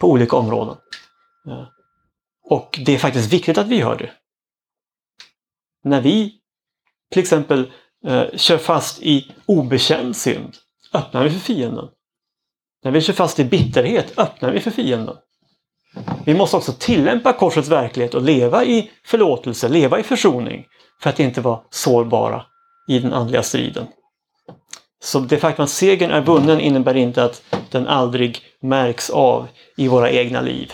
[0.00, 0.76] på olika områden.
[2.44, 4.10] Och det är faktiskt viktigt att vi gör det.
[5.84, 6.34] När vi
[7.10, 7.72] till exempel
[8.06, 10.56] eh, kör fast i obekänd synd
[10.94, 11.88] öppnar vi för fienden.
[12.84, 15.16] När vi kör fast i bitterhet öppnar vi för fienden.
[16.24, 20.66] Vi måste också tillämpa korsets verklighet och leva i förlåtelse, leva i försoning
[21.02, 22.42] för att inte vara sårbara
[22.88, 23.86] i den andliga striden.
[25.02, 29.88] Så det faktum att segern är vunnen innebär inte att den aldrig märks av i
[29.88, 30.72] våra egna liv.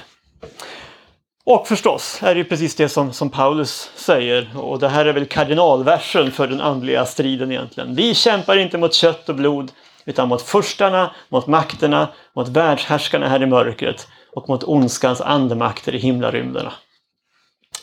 [1.44, 5.26] Och förstås är det precis det som, som Paulus säger och det här är väl
[5.26, 7.94] kardinalversen för den andliga striden egentligen.
[7.94, 9.72] Vi kämpar inte mot kött och blod
[10.04, 15.98] utan mot förstarna, mot makterna, mot världshärskarna här i mörkret och mot ondskans andemakter i
[15.98, 16.72] himlarymderna.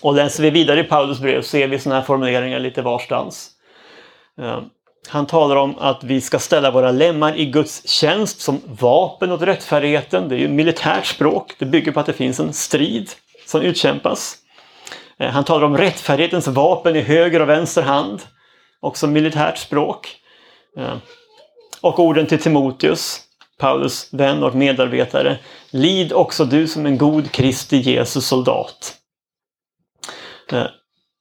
[0.02, 3.52] Och läser vi vidare i Paulus brev ser vi sådana här formuleringar lite varstans.
[4.42, 4.62] Eh,
[5.08, 9.42] han talar om att vi ska ställa våra lemmar i Guds tjänst som vapen åt
[9.42, 10.30] rättfärdigheten.
[10.30, 11.56] Det är ju militärt språk.
[11.60, 13.10] Det bygger på att det finns en strid
[13.46, 14.38] som utkämpas.
[15.18, 18.22] Eh, han talar om rättfärdighetens vapen i höger och vänster hand.
[18.80, 20.16] Också militärt språk.
[20.78, 20.98] Eh,
[21.82, 23.22] och orden till Timoteus,
[23.60, 25.38] Paulus vän och medarbetare.
[25.72, 28.96] Lid också du som en god Kristi Jesus soldat.
[30.52, 30.66] Eh,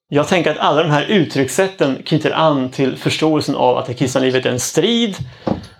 [0.08, 4.20] jag tänker att alla de här uttryckssätten knyter an till förståelsen av att det kristna
[4.20, 5.16] livet är en strid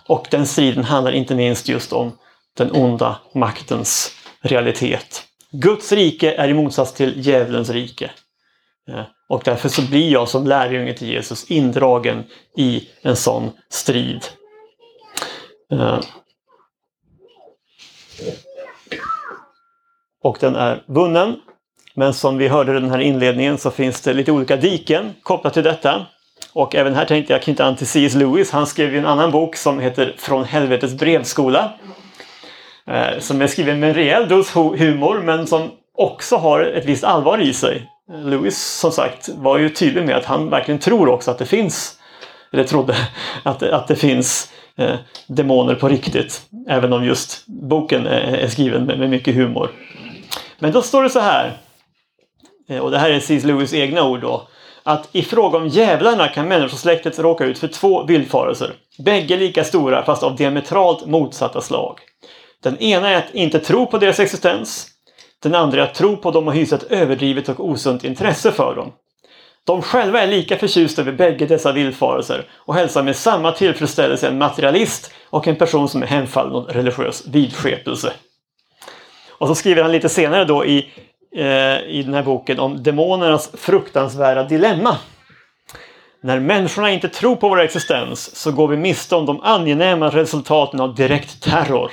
[0.09, 2.19] och den striden handlar inte minst just om
[2.57, 5.25] den onda maktens realitet.
[5.53, 8.11] Guds rike är i motsats till djävulens rike.
[8.89, 12.25] Eh, och därför så blir jag som lärjunge till Jesus indragen
[12.57, 14.25] i en sån strid.
[15.73, 16.01] Eh,
[20.25, 21.37] och den är vunnen.
[21.95, 25.55] Men som vi hörde i den här inledningen så finns det lite olika diken kopplat
[25.55, 26.07] till detta.
[26.53, 28.15] Och även här tänkte jag knyta an till C.S.
[28.15, 28.51] Lewis.
[28.51, 31.73] Han skrev en annan bok som heter Från helvetets brevskola.
[32.87, 37.05] Eh, som är skriven med en rejäl dos humor men som också har ett visst
[37.05, 37.91] allvar i sig.
[38.13, 41.47] Eh, Lewis som sagt var ju tydlig med att han verkligen tror också att det
[41.47, 41.99] finns,
[42.53, 42.97] eller trodde
[43.43, 44.95] att, att det finns eh,
[45.27, 46.43] demoner på riktigt.
[46.69, 49.71] Även om just boken är, är skriven med, med, mycket humor.
[50.59, 51.59] Men då står det så här,
[52.69, 53.45] eh, och det här är C.S.
[53.45, 54.49] Lewis egna ord då.
[54.83, 58.75] Att i fråga om djävlarna kan människosläktet råka ut för två villfarelser.
[58.99, 61.99] Bägge lika stora fast av diametralt motsatta slag.
[62.63, 64.87] Den ena är att inte tro på deras existens.
[65.43, 68.77] Den andra är att tro på dem och hysa ett överdrivet och osunt intresse för
[68.77, 68.93] dem.
[69.67, 74.39] De själva är lika förtjusta över bägge dessa villfarelser och hälsar med samma tillfredsställelse en
[74.39, 78.13] materialist och en person som är hemfallen åt religiös vidskepelse.
[79.39, 80.93] Och så skriver han lite senare då i,
[81.37, 84.97] eh, i den här boken om demonernas fruktansvärda dilemma.
[86.23, 90.81] När människorna inte tror på vår existens så går vi miste om de angenäma resultaten
[90.81, 91.91] av direkt terror.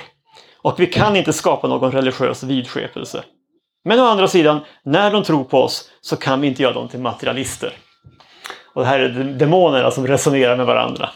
[0.62, 3.24] Och vi kan inte skapa någon religiös vidskepelse.
[3.84, 6.88] Men å andra sidan, när de tror på oss så kan vi inte göra dem
[6.88, 7.72] till materialister.
[8.74, 11.10] Och det här är demonerna som resonerar med varandra.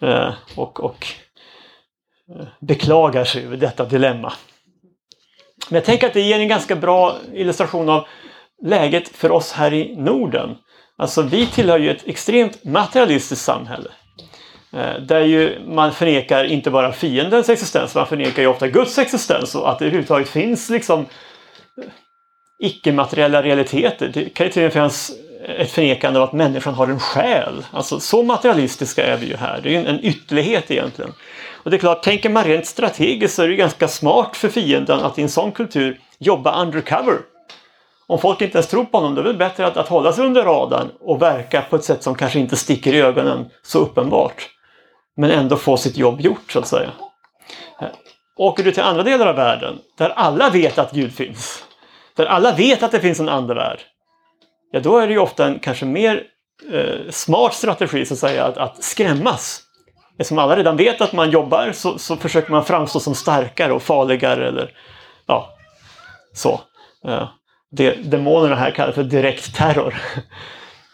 [0.00, 1.06] Eh, och, och
[2.36, 4.32] eh, beklagar sig över detta dilemma.
[5.68, 8.06] Men jag tänker att det ger en ganska bra illustration av
[8.62, 10.56] läget för oss här i Norden.
[10.98, 13.90] Alltså vi tillhör ju ett extremt materialistiskt samhälle.
[14.72, 19.54] Eh, där ju man förnekar inte bara fiendens existens, man förnekar ju ofta Guds existens
[19.54, 21.88] och att det överhuvudtaget finns liksom eh,
[22.58, 24.10] icke-materiella realiteter.
[24.14, 25.12] Det kan ju till och med finnas
[25.44, 27.64] eh, ett förnekande av att människan har en själ.
[27.70, 29.60] Alltså så materialistiska är vi ju här.
[29.62, 31.12] Det är ju en ytterlighet egentligen.
[31.62, 35.00] Och det är klart, tänker man rent strategiskt så är det ganska smart för fienden
[35.00, 37.18] att i en sån kultur jobba undercover.
[38.06, 40.24] Om folk inte ens tror på honom, då är det bättre att, att hålla sig
[40.24, 44.48] under radarn och verka på ett sätt som kanske inte sticker i ögonen så uppenbart.
[45.16, 46.90] Men ändå få sitt jobb gjort så att säga.
[48.36, 51.64] Åker du till andra delar av världen, där alla vet att Gud finns,
[52.16, 53.78] där alla vet att det finns en andevärld,
[54.72, 56.22] ja då är det ju ofta en kanske mer
[56.72, 59.62] eh, smart strategi så att säga att, att skrämmas.
[60.20, 63.82] Eftersom alla redan vet att man jobbar så, så försöker man framstå som starkare och
[63.82, 64.70] farligare eller
[65.26, 65.54] ja,
[66.32, 66.60] så.
[67.06, 67.28] Eh,
[67.70, 69.94] det demonerna här kallar för direkt terror.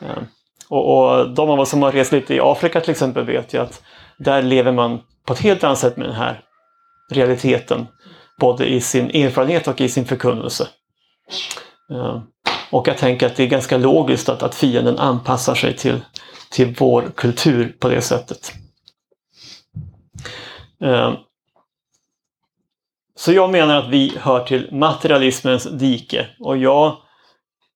[0.01, 0.23] Eh,
[0.69, 3.59] och, och de av oss som har rest lite i Afrika till exempel vet ju
[3.59, 3.83] att
[4.19, 6.41] där lever man på ett helt annat sätt med den här
[7.13, 7.87] realiteten.
[8.41, 10.69] Både i sin erfarenhet och i sin förkunnelse.
[11.93, 12.21] Eh,
[12.71, 16.01] och jag tänker att det är ganska logiskt att, att fienden anpassar sig till,
[16.51, 18.53] till vår kultur på det sättet.
[20.83, 21.15] Eh,
[23.15, 26.97] så jag menar att vi hör till materialismens dike och jag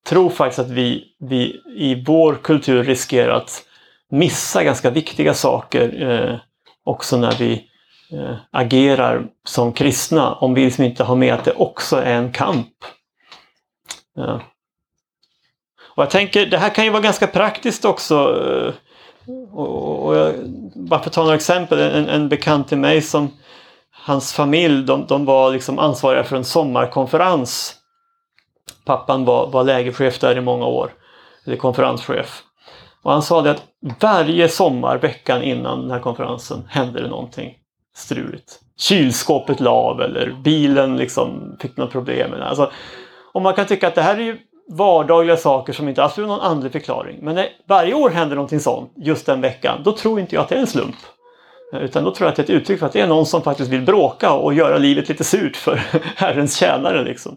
[0.07, 3.65] tror faktiskt att vi, vi i vår kultur riskerar att
[4.11, 6.37] missa ganska viktiga saker eh,
[6.85, 7.53] också när vi
[8.13, 12.33] eh, agerar som kristna om vi liksom inte har med att det också är en
[12.33, 12.69] kamp.
[14.19, 14.41] Eh.
[15.97, 18.45] Och jag tänker, det här kan ju vara ganska praktiskt också.
[18.45, 18.75] Eh,
[19.53, 20.35] och, och jag,
[20.75, 23.31] bara för att ta några exempel, en, en bekant till mig som
[23.91, 27.77] hans familj, de, de var liksom ansvariga för en sommarkonferens.
[28.85, 30.93] Pappan var, var lägerchef där i många år,
[31.47, 32.43] eller konferenschef.
[33.03, 33.63] Och han sa det att
[34.01, 37.55] varje sommar, veckan innan den här konferensen, hände det någonting
[37.97, 38.61] struligt.
[38.79, 42.35] Kylskåpet la av eller bilen liksom fick något problem.
[42.43, 42.71] Alltså,
[43.33, 44.39] och man kan tycka att det här är ju
[44.71, 47.19] vardagliga saker som inte alls har någon andlig förklaring.
[47.23, 50.49] Men när varje år händer någonting sånt just den veckan, då tror inte jag att
[50.49, 50.97] det är en slump.
[51.73, 53.43] Utan då tror jag att det är ett uttryck för att det är någon som
[53.43, 55.77] faktiskt vill bråka och göra livet lite surt för
[56.17, 57.05] Herrens tjänare.
[57.05, 57.37] Liksom.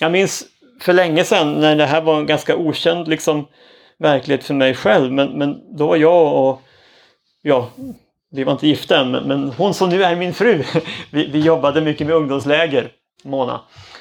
[0.00, 0.44] Jag minns
[0.80, 3.46] för länge sedan när det här var en ganska okänd liksom,
[3.98, 5.12] verklighet för mig själv.
[5.12, 6.62] Men, men då var jag och,
[7.42, 7.68] ja,
[8.30, 10.64] vi var inte gifta än, men, men hon som nu är min fru,
[11.10, 12.92] vi, vi jobbade mycket med ungdomsläger,
[13.24, 13.60] Mona.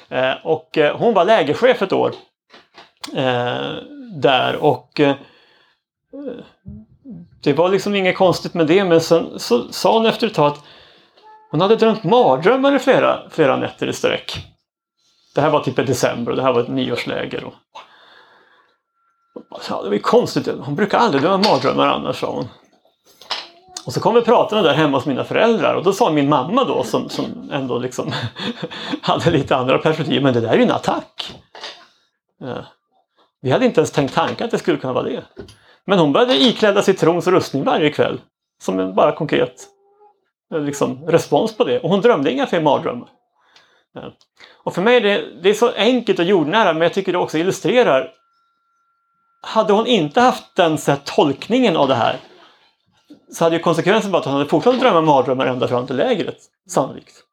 [0.09, 2.13] Eh, och eh, hon var lägerchef ett år
[3.15, 3.75] eh,
[4.15, 5.01] där och
[7.43, 10.47] det var liksom inget konstigt med det men sen så sa hon efter ett tag
[10.47, 10.63] att
[11.51, 14.37] hon hade drömt mardrömmar i flera, flera nätter i sträck.
[15.35, 17.43] Det här var typ i december och det här var ett nyårsläger.
[17.43, 17.53] Och,
[19.69, 20.49] Ja, det var ju konstigt.
[20.59, 22.47] Hon brukar aldrig drömma mardrömmar annars, sa hon.
[23.89, 26.63] Och så kom vi pratarna där hemma hos mina föräldrar och då sa min mamma
[26.63, 28.11] då som, som ändå liksom
[29.01, 31.35] hade lite andra perspektiv, men det där är ju en attack.
[32.39, 32.65] Ja.
[33.41, 35.23] Vi hade inte ens tänkt tanken att det skulle kunna vara det.
[35.85, 38.21] Men hon började ikläda sig trons rustning varje kväll.
[38.61, 39.67] Som en bara konkret
[40.53, 41.79] eh, liksom, respons på det.
[41.79, 43.09] Och hon drömde inga fler mardrömmar.
[43.93, 44.13] Ja.
[44.63, 47.17] Och för mig är det, det är så enkelt och jordnära men jag tycker det
[47.17, 48.11] också illustrerar
[49.41, 52.19] hade hon inte haft den så här, tolkningen av det här
[53.33, 56.37] så hade ju konsekvensen varit att han hade fortsatt drömma mardrömmar ända fram till lägret.
[56.69, 57.23] Sannolikt.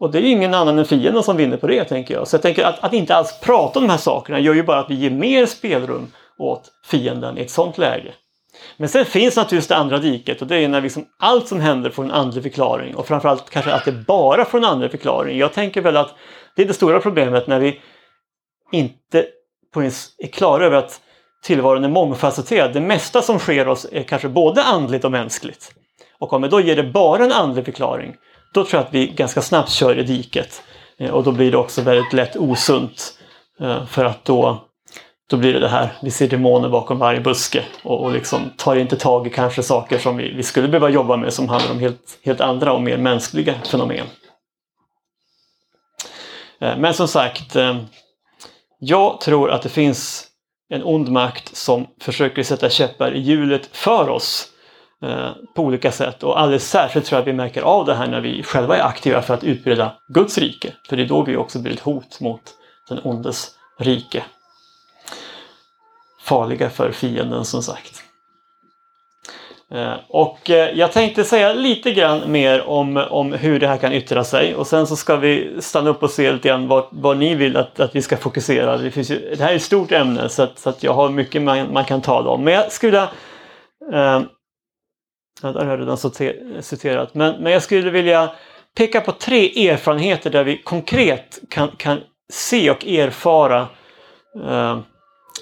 [0.00, 2.28] Och det är ju ingen annan än fienden som vinner på det tänker jag.
[2.28, 4.80] Så jag tänker att, att inte alls prata om de här sakerna gör ju bara
[4.80, 8.14] att vi ger mer spelrum åt fienden i ett sånt läge.
[8.76, 11.90] Men sen finns naturligtvis det andra diket och det är när liksom allt som händer
[11.90, 15.38] får en andlig förklaring och framförallt kanske att det bara får en andlig förklaring.
[15.38, 16.14] Jag tänker väl att
[16.56, 17.80] det är det stora problemet när vi
[18.72, 19.26] inte
[20.18, 21.00] är klara över att
[21.46, 22.72] tillvaron är mångfacetterad.
[22.72, 25.74] Det mesta som sker oss är kanske både andligt och mänskligt.
[26.18, 28.14] Och om vi då ger det bara en andlig förklaring,
[28.54, 30.62] då tror jag att vi ganska snabbt kör i diket.
[30.98, 33.18] Eh, och då blir det också väldigt lätt osunt.
[33.60, 34.64] Eh, för att då,
[35.30, 38.76] då blir det det här, vi ser demoner bakom varje buske och, och liksom tar
[38.76, 41.80] inte tag i kanske saker som vi, vi skulle behöva jobba med som handlar om
[41.80, 44.06] helt, helt andra och mer mänskliga fenomen.
[46.60, 47.56] Eh, men som sagt,
[48.78, 50.25] jag tror att det finns
[50.68, 54.48] en ond makt som försöker sätta käppar i hjulet för oss
[55.02, 56.22] eh, på olika sätt.
[56.22, 58.82] Och alldeles särskilt tror jag att vi märker av det här när vi själva är
[58.82, 60.72] aktiva för att utbreda Guds rike.
[60.88, 62.42] För det är då vi också blir ett hot mot
[62.88, 64.24] den ondes rike.
[66.20, 68.02] Farliga för fienden som sagt.
[69.76, 73.92] Eh, och eh, jag tänkte säga lite grann mer om, om hur det här kan
[73.92, 77.16] yttra sig och sen så ska vi stanna upp och se lite grann vad, vad
[77.16, 78.76] ni vill att, att vi ska fokusera.
[78.76, 81.08] Det, finns ju, det här är ett stort ämne så att, så att jag har
[81.08, 82.44] mycket man, man kan tala om.
[82.44, 83.02] Men jag skulle
[83.92, 84.20] eh,
[85.42, 85.98] Ja, där har jag redan
[86.62, 87.14] citerat.
[87.14, 88.30] Men, men jag skulle vilja
[88.76, 92.00] peka på tre erfarenheter där vi konkret kan, kan
[92.32, 93.68] se och erfara
[94.44, 94.78] eh,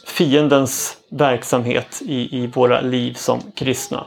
[0.06, 4.06] fiendens verksamhet i, i våra liv som kristna.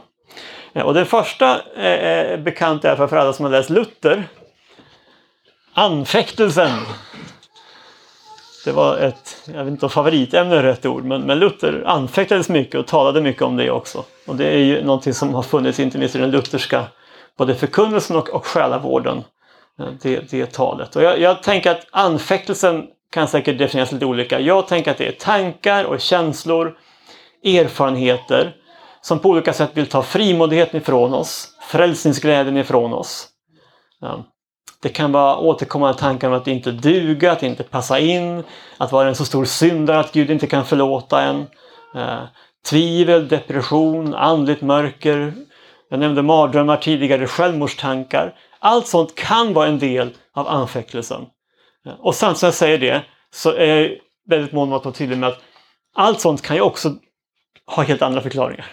[0.72, 4.28] Eh, och den första är bekant är för alla som har läst Luther.
[5.74, 6.78] Anfäktelsen.
[8.64, 12.48] Det var ett, jag vet inte om favoritämne är rätt ord, men, men Luther anfäktades
[12.48, 14.04] mycket och talade mycket om det också.
[14.26, 16.84] Och det är ju någonting som har funnits inte minst i den lutherska
[17.36, 19.24] både förkunnelsen och, och själavården.
[20.02, 20.96] Det, det talet.
[20.96, 24.40] Och jag, jag tänker att anfäktelsen kan säkert definieras lite olika.
[24.40, 26.78] Jag tänker att det är tankar och känslor,
[27.44, 28.56] erfarenheter
[29.00, 33.28] som på olika sätt vill ta frimodigheten ifrån oss, frälsningsglädjen ifrån oss.
[34.00, 34.24] Ja.
[34.82, 38.44] Det kan vara återkommande tankar om att inte duga, att inte passa in,
[38.78, 41.46] att vara en så stor syndare att Gud inte kan förlåta en.
[41.94, 42.24] Eh,
[42.66, 45.34] tvivel, depression, andligt mörker.
[45.90, 48.34] Jag nämnde mardrömmar tidigare, självmordstankar.
[48.58, 51.26] Allt sånt kan vara en del av anfäktelsen.
[51.98, 53.90] Och samtidigt som jag säger det så är jag
[54.28, 55.38] väldigt mån om att vara tydlig med att
[55.94, 56.94] allt sånt kan ju också
[57.66, 58.66] ha helt andra förklaringar.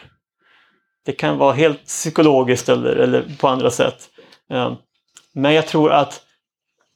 [1.06, 4.10] Det kan vara helt psykologiskt eller, eller på andra sätt.
[4.50, 4.74] Ehm,
[5.34, 6.22] men jag tror att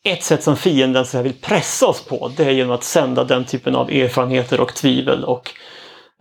[0.04, 3.46] ett sätt som fienden så vill pressa oss på det är genom att sända den
[3.46, 5.52] typen av erfarenheter och tvivel och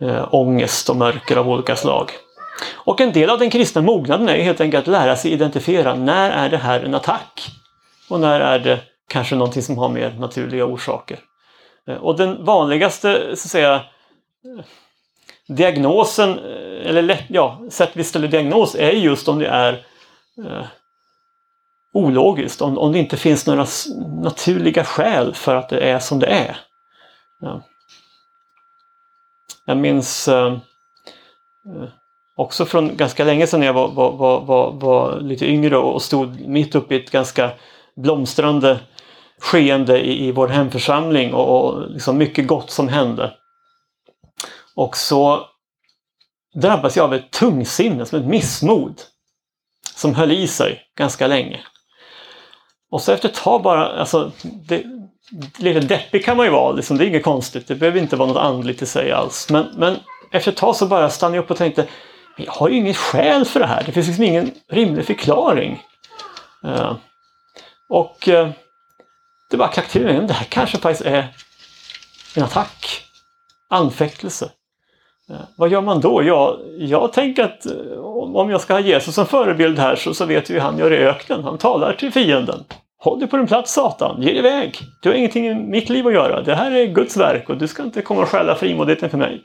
[0.01, 2.11] eh, ångest och mörker av olika slag.
[2.73, 6.31] Och en del av den kristna mognaden är helt enkelt att lära sig identifiera när
[6.31, 7.47] är det här en attack
[8.09, 8.79] och när är det
[9.09, 11.19] kanske någonting som har mer naturliga orsaker.
[11.87, 13.81] Eh, och den vanligaste så att säga,
[15.49, 19.73] diagnosen, eh, eller ja, sätt vi ställer diagnos är just om det är
[20.45, 20.65] eh,
[21.93, 23.65] ologiskt, om, om det inte finns några
[24.21, 26.57] naturliga skäl för att det är som det är.
[27.41, 27.61] Ja.
[29.65, 30.53] Jag minns eh,
[31.65, 31.89] eh
[32.35, 36.47] också från ganska länge sedan när jag var, var, var, var, lite yngre och stod
[36.47, 37.51] mitt uppe i ett ganska
[37.95, 38.79] blomstrande
[39.39, 43.33] skeende i, i vår hemförsamling och, och liksom mycket gott som hände.
[44.79, 45.45] Och så
[46.55, 49.01] drabbas jag av ett tungsinne, som ett missmod.
[49.95, 51.59] Som höll i sig ganska länge.
[52.91, 54.31] Och så efter ett tag bara, alltså,
[54.67, 54.83] det,
[55.57, 57.67] lite deppig kan man ju vara, liksom, det är inget konstigt.
[57.67, 59.49] Det behöver inte vara något andligt i sig alls.
[59.49, 59.99] Men, men
[60.31, 61.87] efter ett tag så bara stannade jag upp och tänkte,
[62.37, 63.83] jag har ju inget skäl för det här.
[63.83, 65.83] Det finns liksom ingen rimlig förklaring.
[66.65, 66.95] Uh,
[67.89, 68.49] och uh,
[69.49, 71.33] det bara klackade till mig, det här kanske faktiskt är
[72.35, 73.05] en attack.
[73.69, 74.51] Anfäktelse.
[75.29, 76.23] Eh, vad gör man då?
[76.23, 77.99] Ja, jag tänker att eh,
[78.35, 80.93] om jag ska ha Jesus som förebild här så, så vet vi hur han gör
[80.93, 81.43] i öknen.
[81.43, 82.63] Han talar till fienden.
[83.01, 84.77] Håll dig på din plats Satan, ge dig iväg.
[85.01, 86.41] Du har ingenting i mitt liv att göra.
[86.41, 89.43] Det här är Guds verk och du ska inte komma och stjäla frimodigheten för mig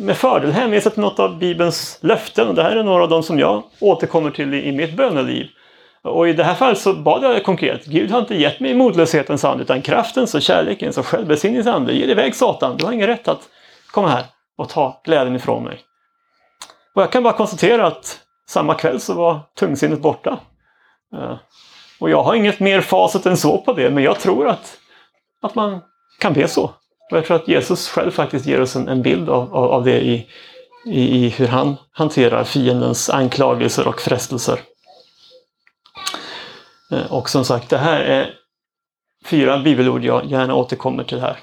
[0.00, 2.48] med fördel hänvisar till något av Bibelns löften.
[2.48, 5.46] Och det här är några av dem som jag återkommer till i, i mitt böneliv.
[6.02, 7.84] Och i det här fallet så bad jag konkret.
[7.84, 11.92] Gud har inte gett mig modlöshetens ande utan kraftens och kärlekens och självbesinningens ande.
[11.92, 12.76] Ge dig iväg Satan.
[12.76, 13.48] Du har ingen rätt att
[13.90, 14.24] komma här
[14.58, 15.80] och ta glädjen ifrån mig.
[16.94, 20.38] Och jag kan bara konstatera att samma kväll så var tungsinnet borta.
[21.14, 21.36] Eh,
[21.98, 24.78] och jag har inget mer facit än så på det, men jag tror att,
[25.42, 25.80] att man
[26.20, 26.64] kan be så.
[27.10, 29.84] Och jag tror att Jesus själv faktiskt ger oss en, en bild av, av, av
[29.84, 30.26] det i,
[30.86, 34.60] i, i, hur han hanterar fiendens anklagelser och frestelser.
[36.92, 38.34] Eh, och som sagt, det här är
[39.24, 41.38] fyra bibelord jag gärna återkommer till här.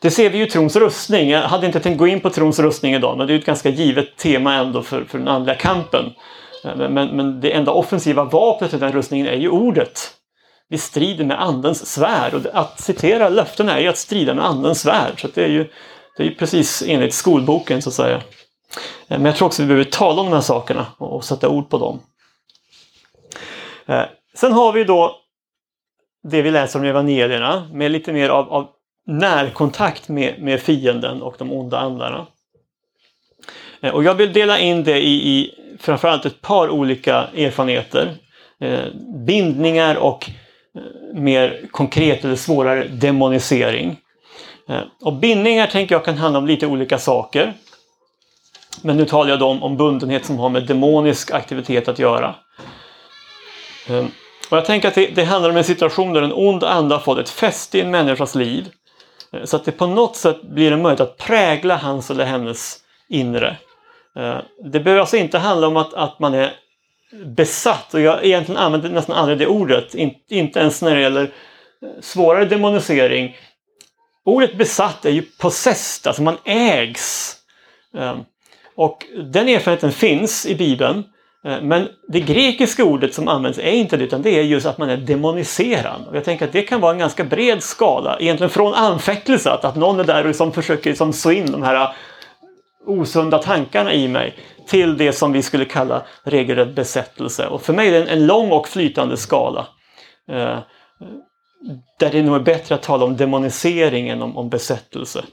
[0.00, 1.30] Det ser vi ju i trons rustning.
[1.30, 3.68] Jag hade inte tänkt gå in på trons rustning idag, men det är ett ganska
[3.68, 6.04] givet tema ändå för, för den andliga kampen.
[6.64, 10.14] Men, men, men det enda offensiva vapnet i den rustningen är ju ordet.
[10.68, 12.34] Vi strider med andens svärd.
[12.34, 15.20] Och att citera löften är ju att strida med andens svärd.
[15.20, 15.68] Så det är ju
[16.18, 18.16] det är ju precis enligt skolboken så att säga.
[18.16, 18.22] Eh,
[19.08, 21.70] men jag tror också att vi behöver tala om de här sakerna och sätta ord
[21.70, 22.00] på dem.
[23.86, 25.16] Eh, sen har vi då
[26.30, 28.68] det vi läser om evangelierna med lite mer av, av
[29.08, 32.26] närkontakt med, med fienden och de onda andarna.
[33.80, 38.14] Eh, och jag vill dela in det i, i framförallt ett par olika erfarenheter.
[38.60, 38.84] Eh,
[39.26, 40.30] bindningar och
[40.74, 43.96] eh, mer konkret eller svårare demonisering.
[44.68, 47.54] Eh, och bindningar tänker jag kan handla om lite olika saker.
[48.82, 52.34] Men nu talar jag då om, om bundenhet som har med demonisk aktivitet att göra.
[53.88, 54.04] Eh,
[54.50, 57.00] och jag tänker att det, det handlar om en situation där en ond ande har
[57.02, 58.68] fått ett fäste i en människas liv.
[59.32, 62.78] Eh, så att det på något sätt blir en möjlighet att prägla hans eller hennes
[63.08, 63.56] inre.
[64.16, 66.52] Eh, det behöver alltså inte handla om att, att man är
[67.24, 69.94] besatt och jag egentligen använder nästan aldrig det ordet.
[69.94, 73.36] In, inte ens när det gäller eh, svårare demonisering.
[74.24, 77.34] Ordet besatt är ju possessed, alltså man ägs.
[78.74, 81.04] Och den erfarenheten finns i Bibeln.
[81.44, 84.78] Eh, men det grekiska ordet som används är inte det utan det är just att
[84.78, 86.06] man är demoniserad.
[86.08, 88.18] Och jag tänker att det kan vara en ganska bred skala.
[88.20, 91.62] Egentligen från anfäktelse, att, att någon är där och liksom försöker liksom så in de
[91.62, 91.90] här eh,
[92.86, 94.34] osunda tankarna i mig
[94.66, 97.46] till det som vi skulle kalla regelrätt besättelse.
[97.46, 99.66] Och för mig är det en, en lång och flytande skala.
[100.30, 100.58] Eh,
[101.98, 105.24] där det nog är bättre att tala om demonisering än om, om besättelse.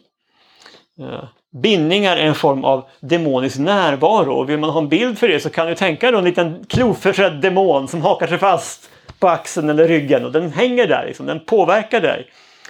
[0.99, 1.23] Eh,
[1.61, 5.39] bindningar är en form av demonisk närvaro och vill man ha en bild för det
[5.39, 8.89] så kan du tänka dig en liten kloförsedd demon som hakar sig fast
[9.19, 11.25] på axeln eller ryggen och den hänger där, liksom.
[11.25, 12.27] den påverkar dig.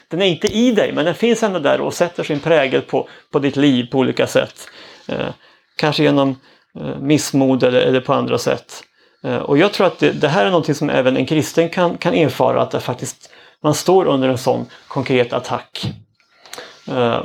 [0.07, 3.07] Den är inte i dig men den finns ändå där och sätter sin prägel på,
[3.31, 4.55] på ditt liv på olika sätt.
[5.07, 5.27] Eh,
[5.75, 6.35] kanske genom
[6.79, 8.83] Eh, missmod eller, eller på andra sätt.
[9.23, 11.97] Eh, och jag tror att det, det, här är någonting som även en kristen kan,
[11.97, 13.29] kan erfara, att det faktiskt
[13.61, 15.93] man står under en sån konkret attack.
[16.87, 17.21] Eh,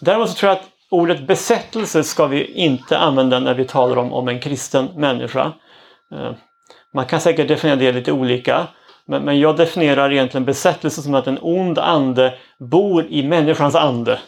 [0.00, 4.12] Däremot så tror jag att ordet besättelse ska vi inte använda när vi talar om,
[4.12, 5.52] om en kristen människa.
[6.14, 6.32] Eh,
[6.94, 8.66] man kan säkert definiera det lite olika.
[9.06, 14.18] Men, men jag definierar egentligen besättelse som att en ond ande bor i människans ande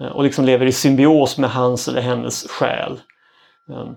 [0.00, 3.00] eh, och liksom lever i symbios med hans eller hennes själ.
[3.70, 3.88] Eh,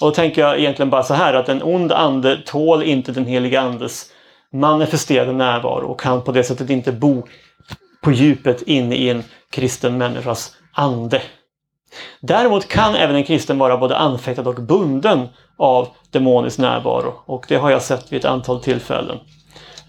[0.00, 3.26] och då tänker jag egentligen bara så här att en ond ande tål inte den
[3.26, 4.10] heliga andes
[4.52, 7.22] manifesterade närvaro och kan på det sättet inte bo
[8.04, 11.22] på djupet inne i en kristen människas ande.
[12.20, 15.28] Däremot kan även en kristen vara både anfäktad och bunden
[15.58, 19.18] av demonisk närvaro och det har jag sett vid ett antal tillfällen.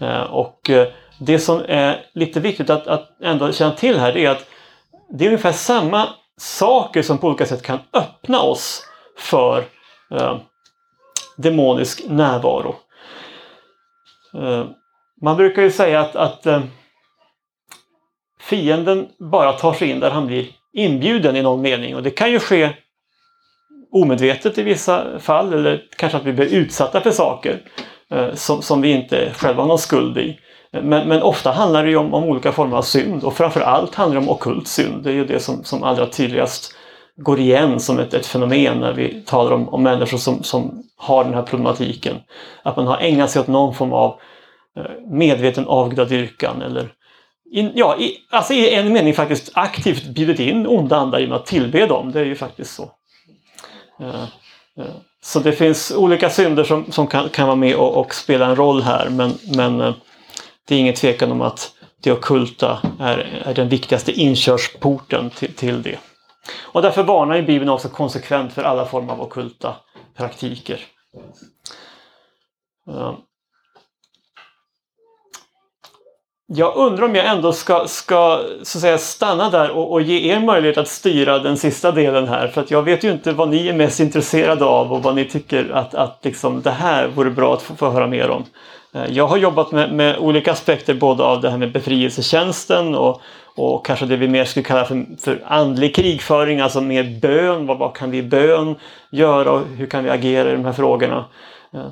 [0.00, 0.88] Eh, och eh,
[1.18, 4.46] det som är lite viktigt att, att ändå känna till här är att
[5.10, 6.08] det är ungefär samma
[6.38, 8.82] saker som på olika sätt kan öppna oss
[9.18, 9.64] för
[10.10, 10.36] eh,
[11.36, 12.74] demonisk närvaro.
[14.34, 14.64] Eh,
[15.22, 16.62] man brukar ju säga att, att eh,
[18.46, 22.32] fienden bara tar sig in där han blir inbjuden i någon mening och det kan
[22.32, 22.70] ju ske
[23.92, 27.60] omedvetet i vissa fall eller kanske att vi blir utsatta för saker
[28.10, 30.38] eh, som, som vi inte själva har någon skuld i.
[30.72, 33.94] Men, men ofta handlar det ju om, om, olika former av synd och framför allt
[33.94, 35.04] handlar det om okult synd.
[35.04, 36.74] Det är ju det som, som allra tydligast
[37.16, 41.24] går igen som ett, ett fenomen när vi talar om, om människor som, som har
[41.24, 42.16] den här problematiken.
[42.62, 44.20] Att man har ägnat sig åt någon form av
[44.76, 46.92] eh, medveten avgudadyrkan eller
[47.50, 51.46] in, ja, i, alltså i en mening faktiskt aktivt bjudit in onda andar genom att
[51.46, 52.12] tillbe dem.
[52.12, 52.90] Det är ju faktiskt så.
[54.00, 54.24] Uh,
[54.78, 58.46] uh, så det finns olika synder som, som kan, kan vara med och, och spela
[58.46, 59.94] en roll här men, men uh,
[60.68, 61.72] det är ingen tvekan om att
[62.02, 65.98] det okulta är, är den viktigaste inkörsporten till, till det.
[66.62, 69.76] Och därför varnar ju Bibeln också konsekvent för alla former av okulta
[70.16, 70.80] praktiker.
[76.48, 80.32] Jag undrar om jag ändå ska, ska så att säga, stanna där och, och, ge
[80.32, 82.48] er möjlighet att styra den sista delen här.
[82.48, 85.24] För att jag vet ju inte vad ni är mest intresserade av och vad ni
[85.24, 88.44] tycker att, att liksom, det här vore bra att få, få höra mer om.
[88.94, 93.20] Eh, jag har jobbat med, med, olika aspekter både av det här med befrielsetjänsten och,
[93.56, 97.66] och kanske det vi mer skulle kalla för, för andlig krigföring, alltså mer bön.
[97.66, 98.74] Vad, vad kan vi i bön
[99.10, 101.24] göra och hur kan vi agera i de här frågorna?
[101.74, 101.86] Eh,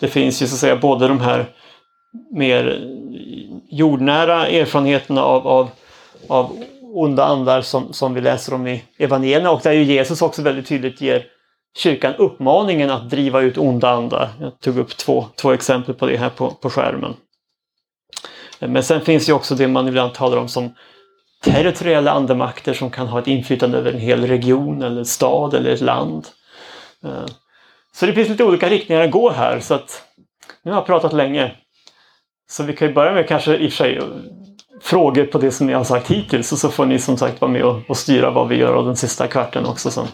[0.00, 1.46] det finns ju så att säga både de här
[2.30, 2.93] mer
[3.74, 5.70] jordnära erfarenheterna av, av,
[6.28, 6.64] av
[6.94, 10.66] onda andar som, som vi läser om i evangelierna och där ju Jesus också väldigt
[10.66, 11.26] tydligt ger
[11.76, 14.30] kyrkan uppmaningen att driva ut onda andar.
[14.40, 17.14] Jag tog upp två, två exempel på det här på, på skärmen.
[18.58, 20.74] Men sen finns ju också det man ibland talar om som
[21.44, 25.80] territoriella andemakter som kan ha ett inflytande över en hel region eller stad eller ett
[25.80, 26.26] land.
[27.04, 27.26] Eh,
[27.94, 30.02] så det finns lite olika riktningar att gå här så att
[30.62, 31.52] nu har jag pratat länge.
[32.56, 34.00] Så vi kan ju börja med kanske i och för sig
[34.82, 37.50] frågor på det som jag har sagt hittills och så får ni som sagt vara
[37.50, 40.06] med och, och styra vad vi gör av den sista kvarten också sen.